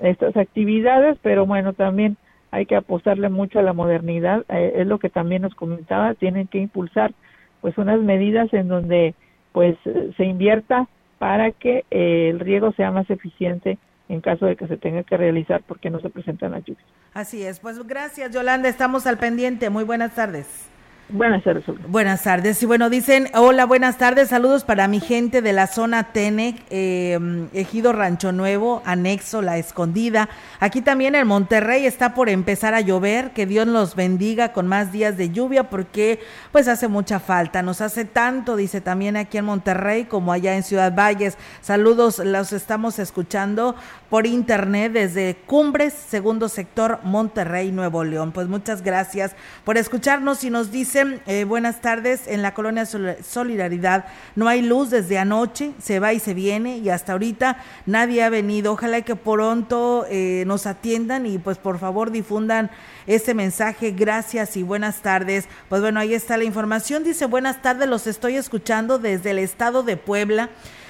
[0.00, 2.16] estas actividades, pero bueno, también
[2.56, 6.46] hay que apostarle mucho a la modernidad, eh, es lo que también nos comentaba, tienen
[6.46, 7.12] que impulsar
[7.60, 9.14] pues unas medidas en donde
[9.52, 9.76] pues
[10.16, 10.88] se invierta
[11.18, 15.18] para que eh, el riego sea más eficiente en caso de que se tenga que
[15.18, 16.86] realizar porque no se presentan las lluvias.
[17.12, 20.70] Así es, pues gracias Yolanda, estamos al pendiente, muy buenas tardes.
[21.08, 21.64] Buenas tardes.
[21.86, 22.60] Buenas tardes.
[22.64, 27.46] Y bueno, dicen, hola, buenas tardes, saludos para mi gente de la zona Tenec, eh,
[27.52, 30.28] Ejido Rancho Nuevo, anexo La Escondida.
[30.58, 34.90] Aquí también en Monterrey está por empezar a llover, que Dios los bendiga con más
[34.90, 36.18] días de lluvia porque
[36.50, 40.64] pues hace mucha falta, nos hace tanto, dice también aquí en Monterrey como allá en
[40.64, 41.38] Ciudad Valles.
[41.60, 43.76] Saludos, los estamos escuchando
[44.10, 48.32] por internet desde Cumbres, segundo sector, Monterrey, Nuevo León.
[48.32, 54.06] Pues muchas gracias por escucharnos y nos dice eh, buenas tardes, en la colonia Solidaridad
[54.34, 58.30] no hay luz desde anoche, se va y se viene y hasta ahorita nadie ha
[58.30, 58.72] venido.
[58.72, 62.70] Ojalá que pronto eh, nos atiendan y pues por favor difundan
[63.06, 63.90] este mensaje.
[63.90, 65.48] Gracias y buenas tardes.
[65.68, 67.04] Pues bueno, ahí está la información.
[67.04, 70.48] Dice buenas tardes, los estoy escuchando desde el estado de Puebla,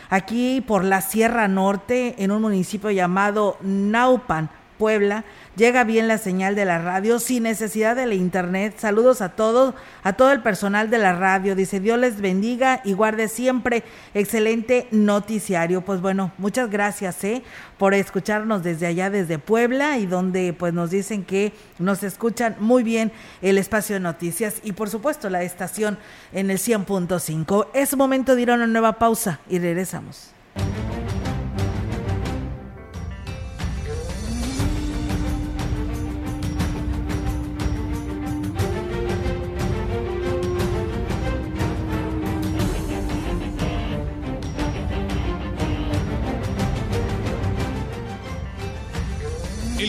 [0.09, 5.25] aquí por la Sierra Norte, en un municipio llamado Naupan, Puebla
[5.57, 8.75] llega bien la señal de la radio sin necesidad de la internet.
[8.79, 11.57] Saludos a todos, a todo el personal de la radio.
[11.57, 13.83] Dice Dios les bendiga y guarde siempre
[14.15, 15.83] excelente noticiario.
[15.83, 17.43] Pues bueno, muchas gracias ¿eh?
[17.79, 22.83] por escucharnos desde allá, desde Puebla, y donde pues nos dicen que nos escuchan muy
[22.83, 25.99] bien el espacio de noticias y por supuesto la estación
[26.33, 27.69] en el 100.5.
[27.75, 30.33] Es momento de ir a una nueva pausa y regresamos.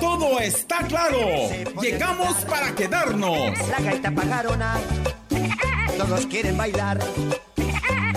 [0.00, 1.18] Todo está claro.
[1.80, 3.58] Llegamos para quedarnos.
[3.68, 4.78] La gaita pajarona,
[5.96, 6.98] todos quieren bailar.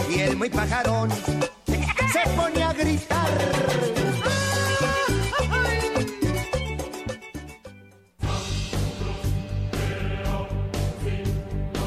[0.09, 3.29] Y el muy pajarón se pone a gritar.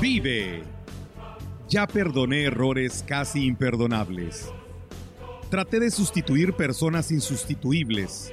[0.00, 0.62] Vive.
[1.68, 4.50] Ya perdoné errores casi imperdonables.
[5.50, 8.32] Traté de sustituir personas insustituibles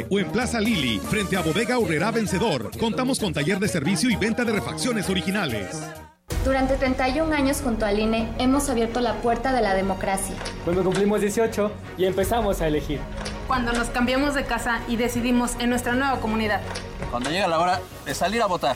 [0.09, 2.71] o en Plaza Lili, frente a Bodega Urrera Vencedor.
[2.79, 5.83] Contamos con taller de servicio y venta de refacciones originales.
[6.43, 10.35] Durante 31 años junto al INE hemos abierto la puerta de la democracia.
[10.65, 12.99] Cuando cumplimos 18 y empezamos a elegir.
[13.47, 16.61] Cuando nos cambiamos de casa y decidimos en nuestra nueva comunidad.
[17.11, 18.75] Cuando llega la hora de salir a votar.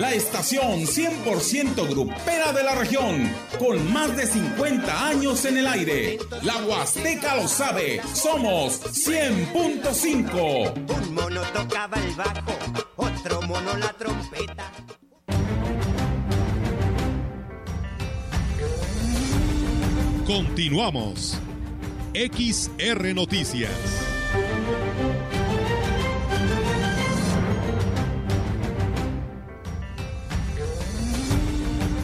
[0.00, 6.18] la estación 100% grupera de la región, con más de 50 años en el aire.
[6.42, 10.88] La Huasteca lo sabe, somos 100.5.
[10.88, 12.56] Un mono tocaba el bajo,
[12.96, 14.72] otro mono la trompeta.
[20.26, 21.38] Continuamos.
[22.14, 24.19] XR Noticias.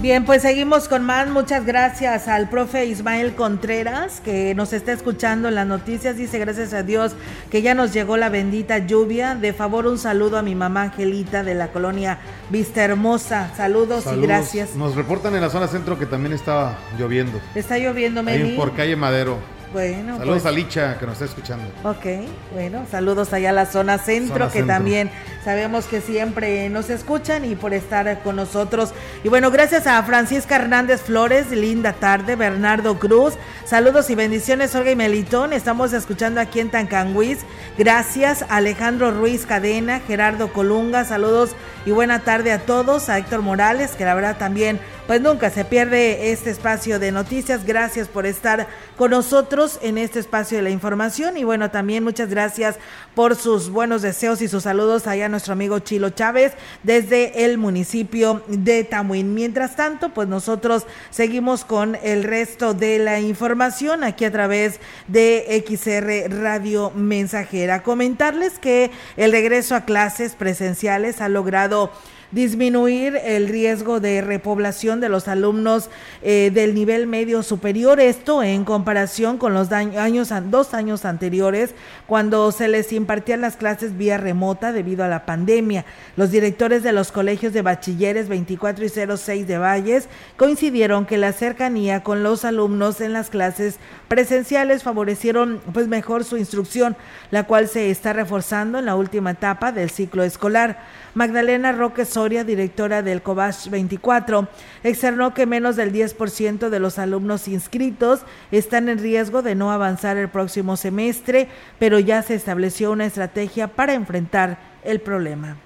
[0.07, 1.29] Bien, pues seguimos con más.
[1.31, 6.17] Muchas gracias al profe Ismael Contreras que nos está escuchando en las noticias.
[6.17, 7.17] Dice gracias a Dios
[7.51, 9.35] que ya nos llegó la bendita lluvia.
[9.35, 13.53] De favor un saludo a mi mamá Angelita de la colonia Vista Hermosa.
[13.57, 14.23] Saludos, Saludos.
[14.23, 14.77] y gracias.
[14.77, 17.41] Nos reportan en la zona centro que también estaba lloviendo.
[17.57, 18.55] Está lloviendo, Meli.
[18.55, 19.56] por calle Madero.
[19.73, 21.65] Bueno, Saludos pues- a Licha que nos está escuchando.
[21.83, 22.07] Ok,
[22.55, 24.75] bueno, saludos allá a la zona centro, Zona que centro.
[24.75, 25.11] también
[25.45, 28.95] sabemos que siempre nos escuchan y por estar con nosotros.
[29.25, 34.93] Y bueno, gracias a Francisca Hernández Flores, linda tarde, Bernardo Cruz, saludos y bendiciones, Olga
[34.93, 37.39] y Melitón, estamos escuchando aquí en Tancanguis.
[37.77, 41.51] Gracias a Alejandro Ruiz Cadena, Gerardo Colunga, saludos
[41.85, 45.65] y buena tarde a todos, a Héctor Morales, que la verdad también, pues nunca se
[45.65, 47.65] pierde este espacio de noticias.
[47.65, 52.29] Gracias por estar con nosotros en este espacio de la información y bueno, también muchas
[52.29, 52.77] gracias
[53.15, 56.53] por sus buenos deseos y sus saludos allá a nuestro amigo Chilo Chávez
[56.83, 59.35] desde el municipio de Tamuín.
[59.35, 65.65] Mientras tanto, pues nosotros seguimos con el resto de la información aquí a través de
[65.67, 67.83] XR Radio Mensajera.
[67.83, 71.93] Comentarles que el regreso a clases presenciales ha logrado
[72.33, 75.91] disminuir el riesgo de repoblación de los alumnos
[76.23, 81.75] eh, del nivel medio superior, esto en comparación con los años, dos años anteriores,
[82.07, 85.85] cuando se les impartían las clases vía remota debido a la pandemia.
[86.17, 91.33] Los directores de los colegios de bachilleres 24 y 06 de Valles coincidieron que la
[91.33, 93.77] cercanía con los alumnos en las clases
[94.09, 96.97] presenciales favorecieron pues mejor su instrucción,
[97.31, 100.79] la cual se está reforzando en la última etapa del ciclo escolar.
[101.17, 104.49] Magdalena Roque Soria, directora del COBASH 24,
[104.85, 110.19] externó que menos del 10% de los alumnos inscritos están en riesgo de no avanzar
[110.19, 111.49] el próximo semestre,
[111.79, 115.57] pero ya se estableció una estrategia para enfrentar el problema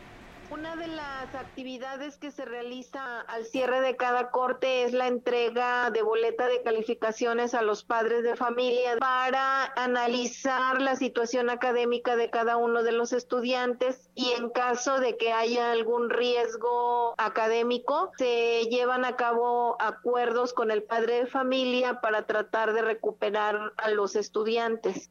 [1.61, 6.63] actividades que se realiza al cierre de cada corte es la entrega de boleta de
[6.63, 12.93] calificaciones a los padres de familia para analizar la situación académica de cada uno de
[12.93, 19.77] los estudiantes y en caso de que haya algún riesgo académico, se llevan a cabo
[19.81, 25.11] acuerdos con el padre de familia para tratar de recuperar a los estudiantes.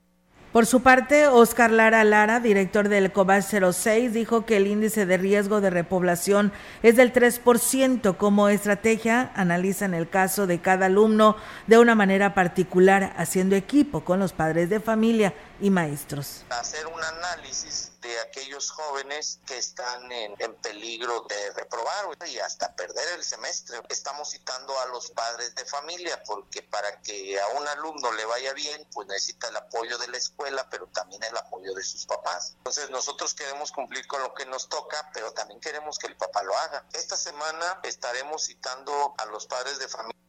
[0.51, 5.17] Por su parte, Oscar Lara Lara, director del COBAS 06, dijo que el índice de
[5.17, 8.17] riesgo de repoblación es del 3%.
[8.17, 11.35] Como estrategia, analizan el caso de cada alumno
[11.67, 16.45] de una manera particular, haciendo equipo con los padres de familia y maestros.
[16.49, 23.05] Hacer un análisis de aquellos jóvenes que están en, peligro de reprobar y hasta perder
[23.17, 23.77] el semestre.
[23.89, 28.53] Estamos citando a los padres de familia porque para que a un alumno le vaya
[28.53, 32.53] bien, pues necesita el apoyo de la escuela, pero también el apoyo de sus papás.
[32.57, 36.43] Entonces nosotros queremos cumplir con lo que nos toca, pero también queremos que el papá
[36.43, 36.85] lo haga.
[36.93, 40.19] Esta semana estaremos citando a los padres de familia.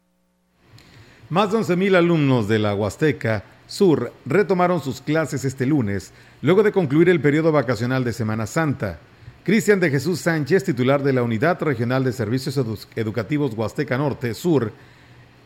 [1.28, 6.12] Más de 11.000 alumnos de la Huasteca Sur retomaron sus clases este lunes,
[6.42, 8.98] luego de concluir el periodo vacacional de Semana Santa.
[9.44, 12.58] Cristian de Jesús Sánchez, titular de la Unidad Regional de Servicios
[12.94, 14.72] Educativos Huasteca Norte Sur,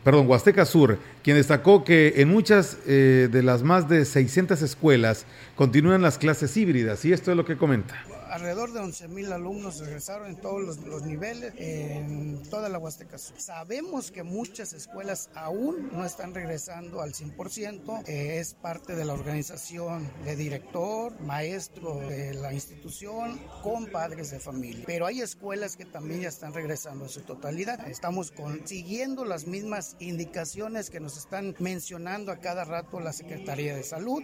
[0.03, 5.25] perdón, Huasteca Sur, quien destacó que en muchas eh, de las más de 600 escuelas
[5.55, 7.95] continúan las clases híbridas, y esto es lo que comenta
[8.35, 13.39] alrededor de 11 mil alumnos regresaron en todos los, niveles, en toda la Huasteca Sur.
[13.39, 19.13] Sabemos que muchas escuelas aún no están regresando al 100%, eh, es parte de la
[19.13, 24.83] organización de director, maestro de la institución, con padres de familia.
[24.85, 27.87] Pero hay escuelas que también ya están regresando en su totalidad.
[27.87, 33.83] Estamos consiguiendo las mismas indicaciones que nos están mencionando a cada rato la Secretaría de
[33.83, 34.23] Salud.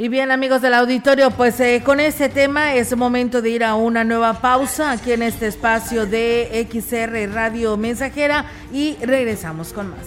[0.00, 3.74] Y bien amigos del auditorio, pues eh, con este tema es momento de ir a
[3.74, 10.06] una nueva pausa aquí en este espacio de XR Radio Mensajera y regresamos con más.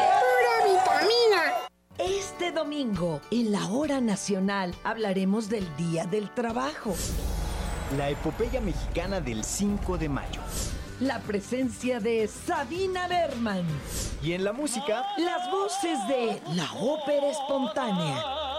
[2.41, 6.95] Este domingo, en la hora nacional, hablaremos del Día del Trabajo.
[7.95, 10.41] La epopeya mexicana del 5 de mayo.
[10.99, 13.63] La presencia de Sabina Berman.
[14.23, 18.50] Y en la música, las voces de la ópera espontánea.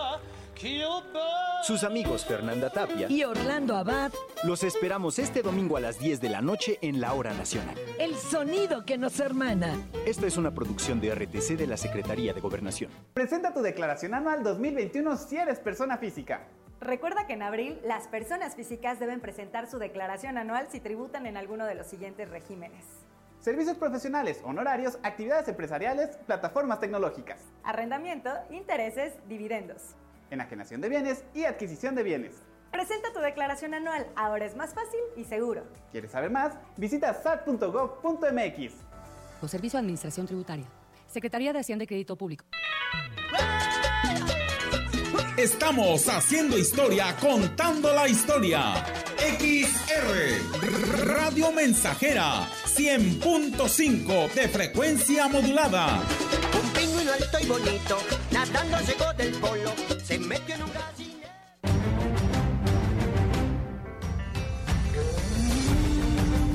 [1.64, 4.12] Sus amigos Fernanda Tapia y Orlando Abad.
[4.44, 7.74] Los esperamos este domingo a las 10 de la noche en la Hora Nacional.
[7.98, 9.74] El sonido que nos hermana.
[10.06, 12.92] Esta es una producción de RTC de la Secretaría de Gobernación.
[13.12, 16.46] Presenta tu declaración anual 2021 si eres persona física.
[16.80, 21.36] Recuerda que en abril las personas físicas deben presentar su declaración anual si tributan en
[21.36, 22.84] alguno de los siguientes regímenes.
[23.40, 27.40] Servicios profesionales, honorarios, actividades empresariales, plataformas tecnológicas.
[27.64, 29.96] Arrendamiento, intereses, dividendos
[30.32, 32.42] enajenación de bienes y adquisición de bienes.
[32.70, 35.64] Presenta tu declaración anual, ahora es más fácil y seguro.
[35.90, 36.54] ¿Quieres saber más?
[36.76, 38.72] Visita sat.gov.mx.
[39.42, 40.66] O Servicio de Administración Tributaria.
[41.06, 42.46] Secretaría de Hacienda y Crédito Público.
[45.36, 48.84] Estamos haciendo historia, contando la historia.
[49.18, 56.02] XR Radio Mensajera 100.5 de frecuencia modulada.
[57.12, 57.98] Pingüino alto y bonito,
[58.30, 59.72] nadando llegó del polo,
[60.04, 60.72] se metió en un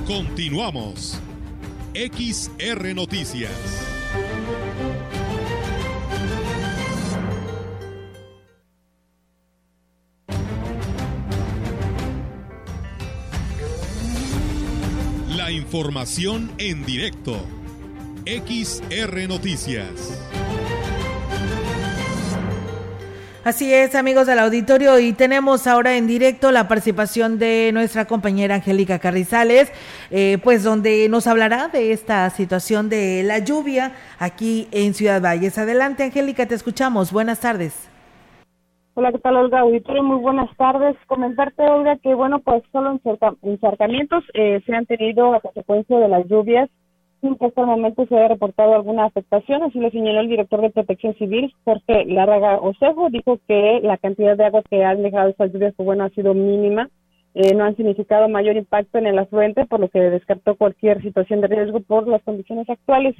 [0.05, 1.19] Continuamos.
[1.93, 3.51] XR Noticias.
[15.35, 17.45] La información en directo.
[18.25, 20.36] XR Noticias.
[23.47, 28.55] Así es, amigos del auditorio, y tenemos ahora en directo la participación de nuestra compañera
[28.55, 29.71] Angélica Carrizales,
[30.11, 35.57] eh, pues donde nos hablará de esta situación de la lluvia aquí en Ciudad Valles.
[35.57, 37.13] Adelante, Angélica, te escuchamos.
[37.13, 37.89] Buenas tardes.
[38.95, 39.61] Hola, ¿qué tal, Olga?
[39.61, 40.97] Auditorio, muy buenas tardes.
[41.07, 42.99] Comentarte, Olga, que bueno, pues solo
[43.43, 46.69] encharcamientos eh, se han tenido a consecuencia de las lluvias
[47.23, 51.15] hasta el momento se haya reportado alguna afectación, así lo señaló el director de Protección
[51.15, 55.73] Civil, Jorge Larraga Osejo, dijo que la cantidad de agua que han dejado estas lluvias,
[55.75, 56.89] pues bueno, ha sido mínima,
[57.33, 61.41] eh, no han significado mayor impacto en el afluente, por lo que descartó cualquier situación
[61.41, 63.15] de riesgo por las condiciones actuales.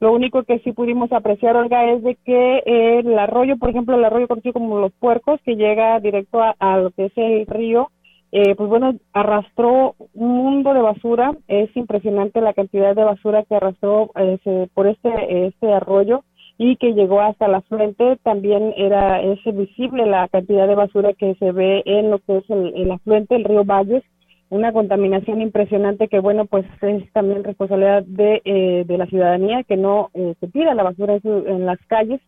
[0.00, 4.04] Lo único que sí pudimos apreciar, Olga, es de que el arroyo, por ejemplo, el
[4.04, 7.90] arroyo conocido como Los Puercos, que llega directo a lo que es el río,
[8.34, 11.36] eh, pues bueno, arrastró un mundo de basura.
[11.48, 16.24] Es impresionante la cantidad de basura que arrastró eh, por este, este arroyo
[16.56, 18.16] y que llegó hasta la fuente.
[18.22, 22.48] También era es visible la cantidad de basura que se ve en lo que es
[22.48, 24.02] el, el afluente, el río Valles.
[24.48, 29.76] Una contaminación impresionante que, bueno, pues es también responsabilidad de, eh, de la ciudadanía que
[29.76, 32.20] no se tira la basura en, en las calles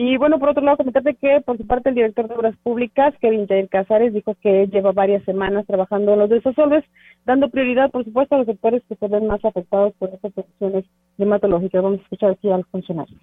[0.00, 3.12] y bueno, por otro lado, comentarte que por su parte el director de Obras Públicas,
[3.20, 6.84] Kevin Casares, dijo que lleva varias semanas trabajando en los desasolves,
[7.26, 10.84] dando prioridad, por supuesto, a los sectores que se ven más afectados por estas situaciones
[11.16, 11.82] climatológicas.
[11.82, 13.16] Vamos a escuchar aquí al funcionario.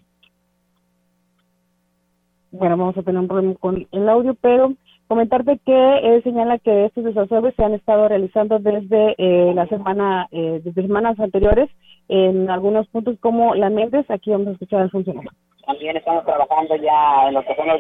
[2.51, 4.73] Bueno, vamos a tener un problema con el audio, pero
[5.07, 10.27] comentarte que eh, señala que estos desasolves se han estado realizando desde eh, la semana,
[10.29, 11.69] eh, desde semanas anteriores,
[12.09, 14.05] en algunos puntos como la Méndez.
[14.09, 15.31] Aquí vamos a escuchar al funcionario.
[15.65, 17.79] También estamos trabajando ya en lo que son los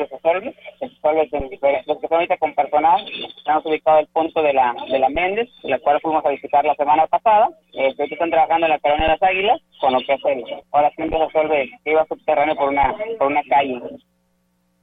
[0.81, 3.05] en los que son ahorita con personal.
[3.37, 6.75] Estamos ubicados el punto de la de la Méndez, la cual fuimos a visitar la
[6.75, 7.49] semana pasada.
[7.73, 10.91] Eh, están trabajando en la Colonia de las Águilas, con lo que es el, ahora
[10.95, 13.79] sí un desasolve que iba subterráneo por una, por una calle.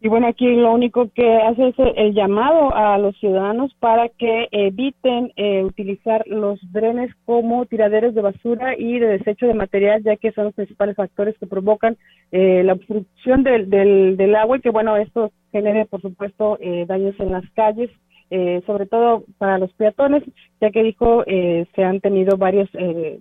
[0.05, 4.49] Y bueno, aquí lo único que hace es el, llamado a los ciudadanos para que
[4.51, 10.17] eviten eh, utilizar los drenes como tiraderos de basura y de desecho de material, ya
[10.17, 11.97] que son los principales factores que provocan
[12.33, 17.15] eh, la obstrucción del, del, agua y que, bueno, esto genere, por supuesto, eh, daños
[17.21, 17.89] en las calles.
[18.67, 20.25] sobre todo para los peatones,
[20.61, 21.23] ya que dijo
[21.75, 22.71] se han tenido varios,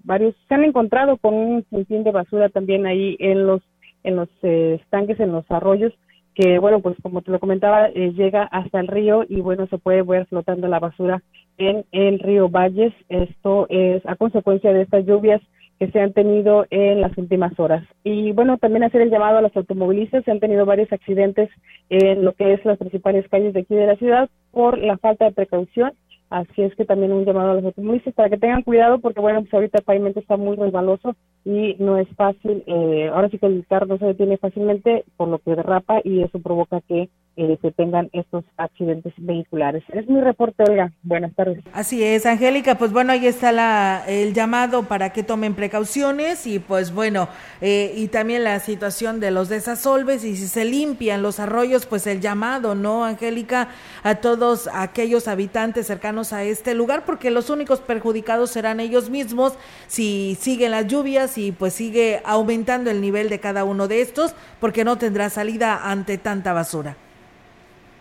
[0.03, 3.61] varios, se han encontrado con un sinfín de basura también ahí en los,
[4.03, 5.93] en los estanques, en los arroyos,
[6.36, 9.77] que bueno, pues como te lo comentaba, eh, llega hasta el río y bueno, se
[9.77, 11.21] puede ver flotando la basura
[11.57, 12.93] en el río Valles.
[13.09, 15.41] Esto es a consecuencia de estas lluvias
[15.82, 17.84] que se han tenido en las últimas horas.
[18.03, 20.23] Y bueno, también hacer el llamado a los automovilistas.
[20.23, 21.49] Se han tenido varios accidentes
[21.89, 25.25] en lo que es las principales calles de aquí de la ciudad por la falta
[25.25, 25.93] de precaución.
[26.32, 29.41] Así es que también un llamado a los automovilistas para que tengan cuidado porque bueno,
[29.41, 31.13] pues ahorita el pavimento está muy resbaloso
[31.43, 32.63] y no es fácil.
[32.67, 36.23] Eh, ahora sí que el carro no se detiene fácilmente por lo que derrapa y
[36.23, 39.84] eso provoca que eh, se tengan estos accidentes vehiculares.
[39.93, 40.63] Es mi reporte.
[41.03, 41.63] Buenas tardes.
[41.73, 42.75] Así es, Angélica.
[42.75, 47.29] Pues bueno, ahí está la, el llamado para que tomen precauciones y pues bueno,
[47.61, 52.05] eh, y también la situación de los desasolves y si se limpian los arroyos, pues
[52.07, 53.69] el llamado, ¿no, Angélica?
[54.03, 59.53] A todos aquellos habitantes cercanos a este lugar, porque los únicos perjudicados serán ellos mismos
[59.88, 64.36] si siguen las lluvias y pues sigue aumentando el nivel de cada uno de estos,
[64.59, 66.97] porque no tendrá salida ante tanta basura.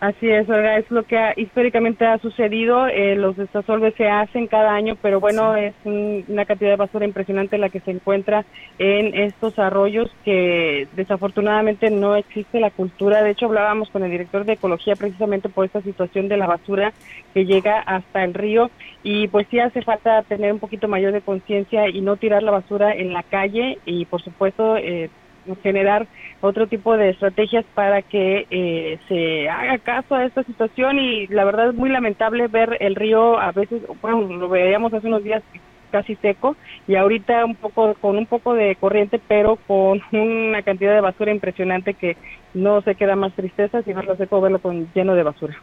[0.01, 2.87] Así es, es lo que históricamente ha sucedido.
[2.87, 7.59] Eh, los destasolves se hacen cada año, pero bueno, es una cantidad de basura impresionante
[7.59, 8.43] la que se encuentra
[8.79, 13.21] en estos arroyos que desafortunadamente no existe la cultura.
[13.21, 16.93] De hecho, hablábamos con el director de ecología precisamente por esta situación de la basura
[17.35, 18.71] que llega hasta el río
[19.03, 22.49] y pues sí hace falta tener un poquito mayor de conciencia y no tirar la
[22.49, 25.11] basura en la calle y por supuesto eh,
[25.63, 26.07] generar
[26.41, 31.43] otro tipo de estrategias para que eh, se haga caso a esta situación y la
[31.43, 35.43] verdad es muy lamentable ver el río a veces, bueno, lo veíamos hace unos días
[35.91, 36.55] casi seco
[36.87, 41.31] y ahorita un poco con un poco de corriente pero con una cantidad de basura
[41.31, 42.15] impresionante que
[42.53, 45.57] no se queda más tristeza sino lo seco verlo con lleno de basura.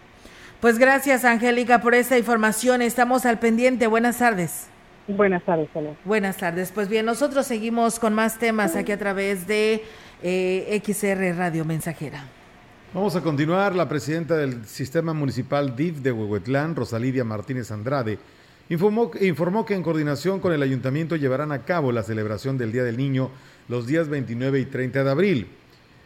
[0.60, 4.68] Pues gracias Angélica por esta información, estamos al pendiente, buenas tardes.
[5.08, 5.70] Buenas tardes,
[6.04, 6.70] Buenas tardes.
[6.70, 9.82] Pues bien, nosotros seguimos con más temas aquí a través de
[10.22, 12.24] eh, XR Radio Mensajera.
[12.92, 13.74] Vamos a continuar.
[13.74, 18.18] La presidenta del Sistema Municipal DIF de Huehuetlán, Rosalidia Martínez Andrade,
[18.68, 22.84] informó, informó que en coordinación con el ayuntamiento llevarán a cabo la celebración del Día
[22.84, 23.30] del Niño
[23.66, 25.48] los días 29 y 30 de abril.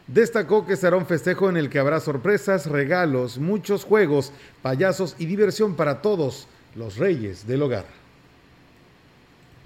[0.07, 4.31] Destacó que será un festejo en el que habrá sorpresas, regalos, muchos juegos,
[4.61, 8.02] payasos y diversión para todos los reyes del hogar.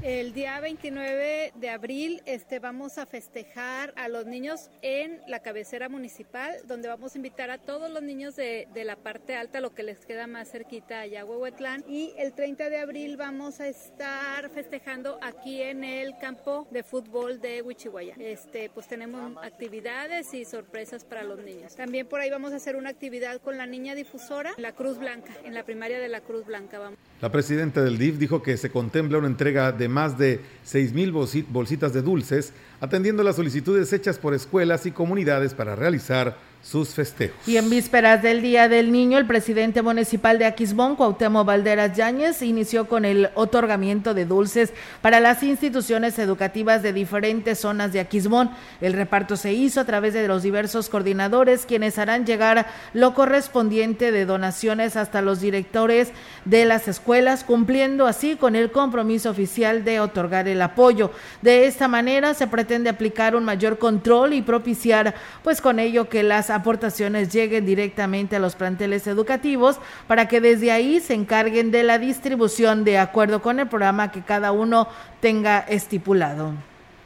[0.04, 5.90] El día 29 de abril este, vamos a festejar a los niños en la cabecera
[5.90, 9.82] municipal, donde vamos a invitar a todos los niños de, la parte alta, lo que
[9.82, 11.84] les queda más cerquita allá Huehuetlán.
[11.90, 17.42] Y el 30 de abril vamos a estar festejando aquí en el campo de fútbol
[17.42, 18.14] de Huichihuaya.
[18.20, 21.76] Este, pues tenemos actividades y sorpresas para los niños.
[21.76, 25.34] También por ahí vamos a hacer una actividad con la niña difusora, la Cruz Blanca,
[25.44, 26.80] en la primaria de la Cruz Blanca.
[27.20, 31.12] La presidenta del DIF dijo que se contempla una entrega de más de 6 mil
[31.12, 37.48] bolsitas de dulces, atendiendo las solicitudes hechas por escuelas y comunidades para realizar sus festejos.
[37.48, 42.42] Y en vísperas del Día del Niño, el presidente municipal de Aquismón, Cuauhtémoc Valderas Yáñez,
[42.42, 48.52] inició con el otorgamiento de dulces para las instituciones educativas de diferentes zonas de Aquismón.
[48.82, 54.12] El reparto se hizo a través de los diversos coordinadores, quienes harán llegar lo correspondiente
[54.12, 56.12] de donaciones hasta los directores
[56.44, 61.12] de las escuelas, cumpliendo así con el compromiso oficial de otorgar el apoyo.
[61.42, 66.24] De esta manera se pretende aplicar un mayor control y propiciar, pues con ello que
[66.24, 71.84] las aportaciones lleguen directamente a los planteles educativos para que desde ahí se encarguen de
[71.84, 74.88] la distribución de acuerdo con el programa que cada uno
[75.20, 76.54] tenga estipulado.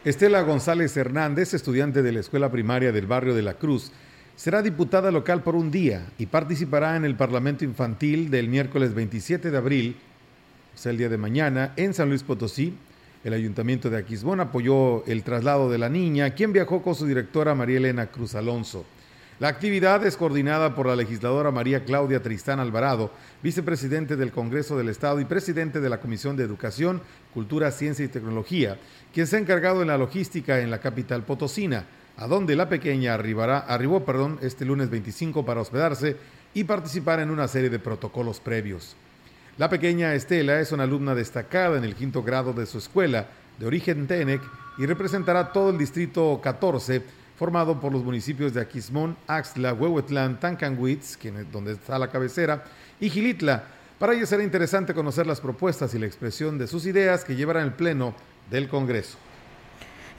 [0.03, 3.91] Estela González Hernández, estudiante de la Escuela Primaria del Barrio de la Cruz,
[4.35, 9.51] será diputada local por un día y participará en el Parlamento Infantil del miércoles 27
[9.51, 9.95] de abril,
[10.73, 12.73] o sea, el día de mañana, en San Luis Potosí.
[13.23, 17.53] El ayuntamiento de Aquismón apoyó el traslado de la niña, quien viajó con su directora
[17.53, 18.83] María Elena Cruz Alonso.
[19.41, 23.09] La actividad es coordinada por la legisladora María Claudia Tristán Alvarado,
[23.41, 27.01] vicepresidente del Congreso del Estado y presidente de la Comisión de Educación,
[27.33, 28.77] Cultura, Ciencia y Tecnología,
[29.11, 31.85] quien se ha encargado en la logística en la capital potosina,
[32.17, 36.17] a donde la pequeña arribará, arribó perdón, este lunes 25 para hospedarse
[36.53, 38.95] y participar en una serie de protocolos previos.
[39.57, 43.25] La pequeña Estela es una alumna destacada en el quinto grado de su escuela,
[43.57, 44.43] de origen Tenec,
[44.77, 51.17] y representará todo el distrito 14 formado por los municipios de Aquismón, Axtla, Huehuetlán, Tancanwitz,
[51.51, 52.65] donde está la cabecera,
[52.99, 53.63] y Gilitla.
[53.97, 57.63] Para ello será interesante conocer las propuestas y la expresión de sus ideas que llevarán
[57.63, 58.13] el Pleno
[58.51, 59.17] del Congreso.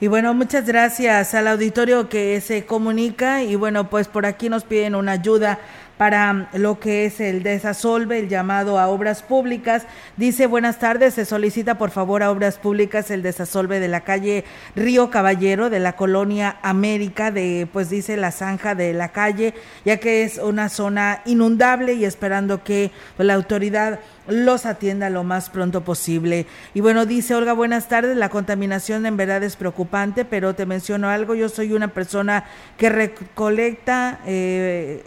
[0.01, 4.65] Y bueno, muchas gracias al auditorio que se comunica y bueno, pues por aquí nos
[4.65, 5.59] piden una ayuda
[6.03, 9.83] para lo que es el desasolve, el llamado a obras públicas.
[10.17, 14.43] Dice, buenas tardes, se solicita por favor a obras públicas el desasolve de la calle
[14.75, 19.53] Río Caballero de la colonia América, de pues dice la zanja de la calle,
[19.85, 25.23] ya que es una zona inundable y esperando que pues, la autoridad los atienda lo
[25.23, 26.47] más pronto posible.
[26.73, 31.07] Y bueno, dice Olga, buenas tardes, la contaminación en verdad es preocupante, pero te menciono
[31.07, 32.43] algo, yo soy una persona
[32.77, 34.19] que recolecta...
[34.25, 35.01] Eh,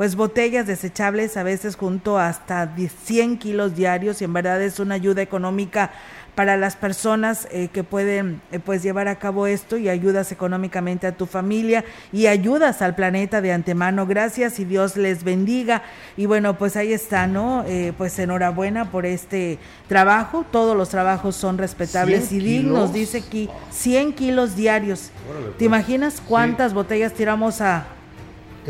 [0.00, 4.94] pues botellas desechables a veces junto hasta 100 kilos diarios y en verdad es una
[4.94, 5.90] ayuda económica
[6.34, 11.06] para las personas eh, que pueden eh, pues llevar a cabo esto y ayudas económicamente
[11.06, 11.84] a tu familia
[12.14, 14.06] y ayudas al planeta de antemano.
[14.06, 15.82] Gracias y Dios les bendiga.
[16.16, 17.66] Y bueno, pues ahí está, ¿no?
[17.66, 20.46] Eh, pues enhorabuena por este trabajo.
[20.50, 22.94] Todos los trabajos son respetables y dignos.
[22.94, 25.10] Dice aquí 100 kilos diarios.
[25.10, 25.60] ¿Te pues.
[25.60, 27.84] imaginas cuántas botellas tiramos a...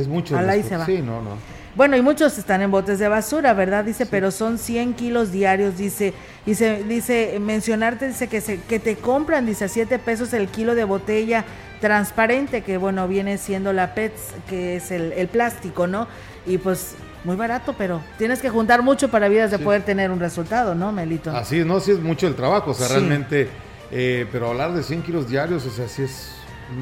[0.00, 0.36] Es mucho.
[0.36, 0.86] A la y se va.
[0.86, 1.36] Sí, no, no.
[1.76, 3.84] Bueno, y muchos están en botes de basura, ¿verdad?
[3.84, 6.12] Dice, pero son 100 kilos diarios, dice.
[6.44, 10.74] Dice, dice mencionarte, dice que, se, que te compran, dice, a 7 pesos el kilo
[10.74, 11.44] de botella
[11.80, 16.06] transparente, que bueno, viene siendo la PETS, que es el, plástico, ¿no?
[16.46, 16.94] Y pues
[17.24, 20.92] muy barato, pero tienes que juntar mucho para vidas de poder tener un resultado, ¿no,
[20.92, 21.30] Melito?
[21.30, 23.48] Así es, no, sí es mucho el trabajo, o sea, realmente,
[23.90, 26.32] eh, pero hablar de 100 kilos diarios, o sea, sí es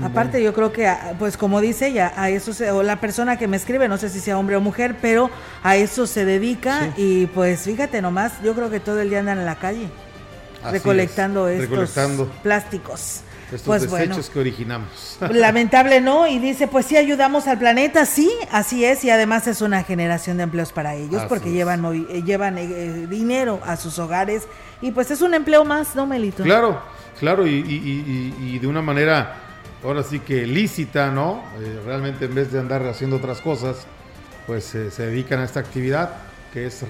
[0.02, 3.38] Aparte yo creo que, ah, pues como dice ella, a eso se, o la persona
[3.38, 5.30] que me escribe, no sé si sea hombre o mujer, pero
[5.62, 9.38] a eso se dedica y pues fíjate nomás, yo creo que todo el día andan
[9.38, 9.88] en la calle
[10.70, 11.96] recolectando estos
[12.42, 13.22] plásticos.
[13.46, 15.16] Estos pues desechos que originamos.
[15.30, 19.62] Lamentable no, y dice, pues sí ayudamos al planeta, sí, así es, y además es
[19.62, 24.46] una generación de empleos para ellos, porque llevan, eh, llevan eh, dinero a sus hogares,
[24.82, 26.42] y pues es un empleo más, ¿no, Melito?
[26.42, 26.82] Claro,
[27.18, 29.47] claro, y, y de una manera
[29.84, 31.42] ahora sí que lícita, ¿no?
[31.60, 33.86] Eh, realmente en vez de andar haciendo otras cosas,
[34.46, 36.10] pues eh, se dedican a esta actividad
[36.52, 36.82] que es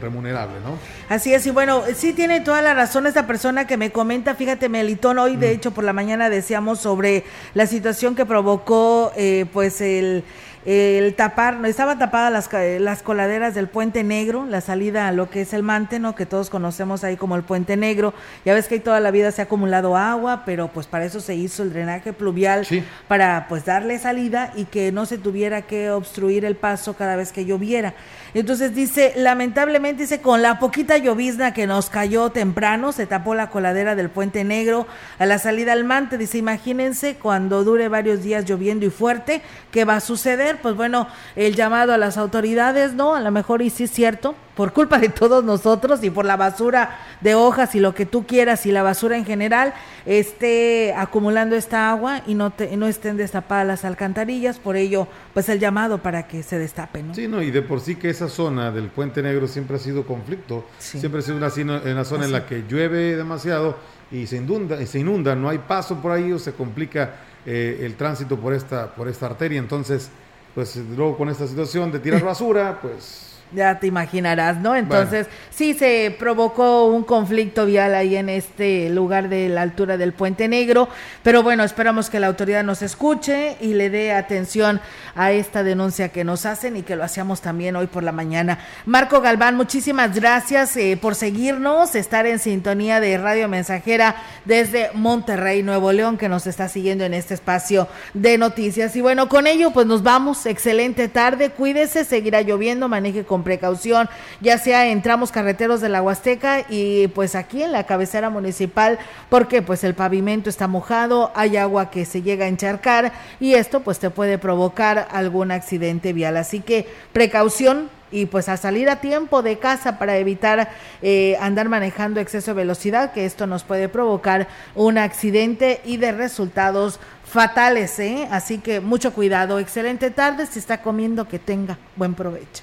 [0.00, 0.76] remunerable, ¿no?
[1.08, 4.68] Así es, y bueno, sí tiene toda la razón esta persona que me comenta, fíjate,
[4.68, 5.52] Melitón, hoy de mm.
[5.52, 7.24] hecho por la mañana decíamos sobre
[7.54, 10.22] la situación que provocó eh, pues el
[10.66, 15.42] el tapar, estaban tapadas las, las coladeras del Puente Negro, la salida a lo que
[15.42, 18.12] es el Mánteno, que todos conocemos ahí como el Puente Negro.
[18.44, 21.20] Ya ves que ahí toda la vida se ha acumulado agua, pero pues para eso
[21.20, 22.66] se hizo el drenaje pluvial,
[23.06, 27.30] para pues darle salida y que no se tuviera que obstruir el paso cada vez
[27.30, 27.94] que lloviera.
[28.36, 33.48] Entonces dice, lamentablemente dice, con la poquita llovizna que nos cayó temprano, se tapó la
[33.48, 34.86] coladera del Puente Negro
[35.18, 36.18] a la salida al Mante.
[36.18, 40.58] Dice, imagínense cuando dure varios días lloviendo y fuerte, ¿qué va a suceder?
[40.60, 43.14] Pues bueno, el llamado a las autoridades, ¿no?
[43.14, 46.36] A lo mejor y sí es cierto, por culpa de todos nosotros y por la
[46.36, 49.74] basura de hojas y lo que tú quieras y la basura en general
[50.06, 55.48] esté acumulando esta agua y no, te, no estén destapadas las alcantarillas, por ello pues
[55.50, 57.08] el llamado para que se destapen.
[57.08, 57.14] ¿no?
[57.14, 60.06] Sí, no, y de por sí que esa zona del Puente Negro siempre ha sido
[60.06, 63.76] conflicto, siempre ha sido una, una zona en la que llueve demasiado
[64.10, 67.94] y se inunda, se inunda, no hay paso por ahí o se complica eh, el
[67.96, 70.08] tránsito por esta, por esta arteria, entonces
[70.54, 74.74] pues luego con esta situación de tirar basura, pues ya te imaginarás, ¿no?
[74.74, 80.12] Entonces, sí se provocó un conflicto vial ahí en este lugar de la altura del
[80.12, 80.88] Puente Negro,
[81.22, 84.80] pero bueno, esperamos que la autoridad nos escuche y le dé atención
[85.14, 88.58] a esta denuncia que nos hacen y que lo hacíamos también hoy por la mañana.
[88.84, 95.62] Marco Galván, muchísimas gracias eh, por seguirnos, estar en sintonía de Radio Mensajera desde Monterrey,
[95.62, 98.94] Nuevo León, que nos está siguiendo en este espacio de noticias.
[98.96, 100.44] Y bueno, con ello, pues nos vamos.
[100.46, 104.08] Excelente tarde, cuídese, seguirá lloviendo, maneje con con precaución,
[104.40, 108.98] ya sea en tramos carreteros de la Huasteca y pues aquí en la cabecera municipal,
[109.30, 113.84] porque pues el pavimento está mojado, hay agua que se llega a encharcar y esto
[113.84, 116.36] pues te puede provocar algún accidente vial.
[116.36, 120.70] Así que precaución, y pues a salir a tiempo de casa para evitar
[121.02, 126.12] eh, andar manejando exceso de velocidad, que esto nos puede provocar un accidente y de
[126.12, 128.28] resultados fatales, ¿eh?
[128.30, 132.62] Así que mucho cuidado, excelente tarde, si está comiendo que tenga buen provecho.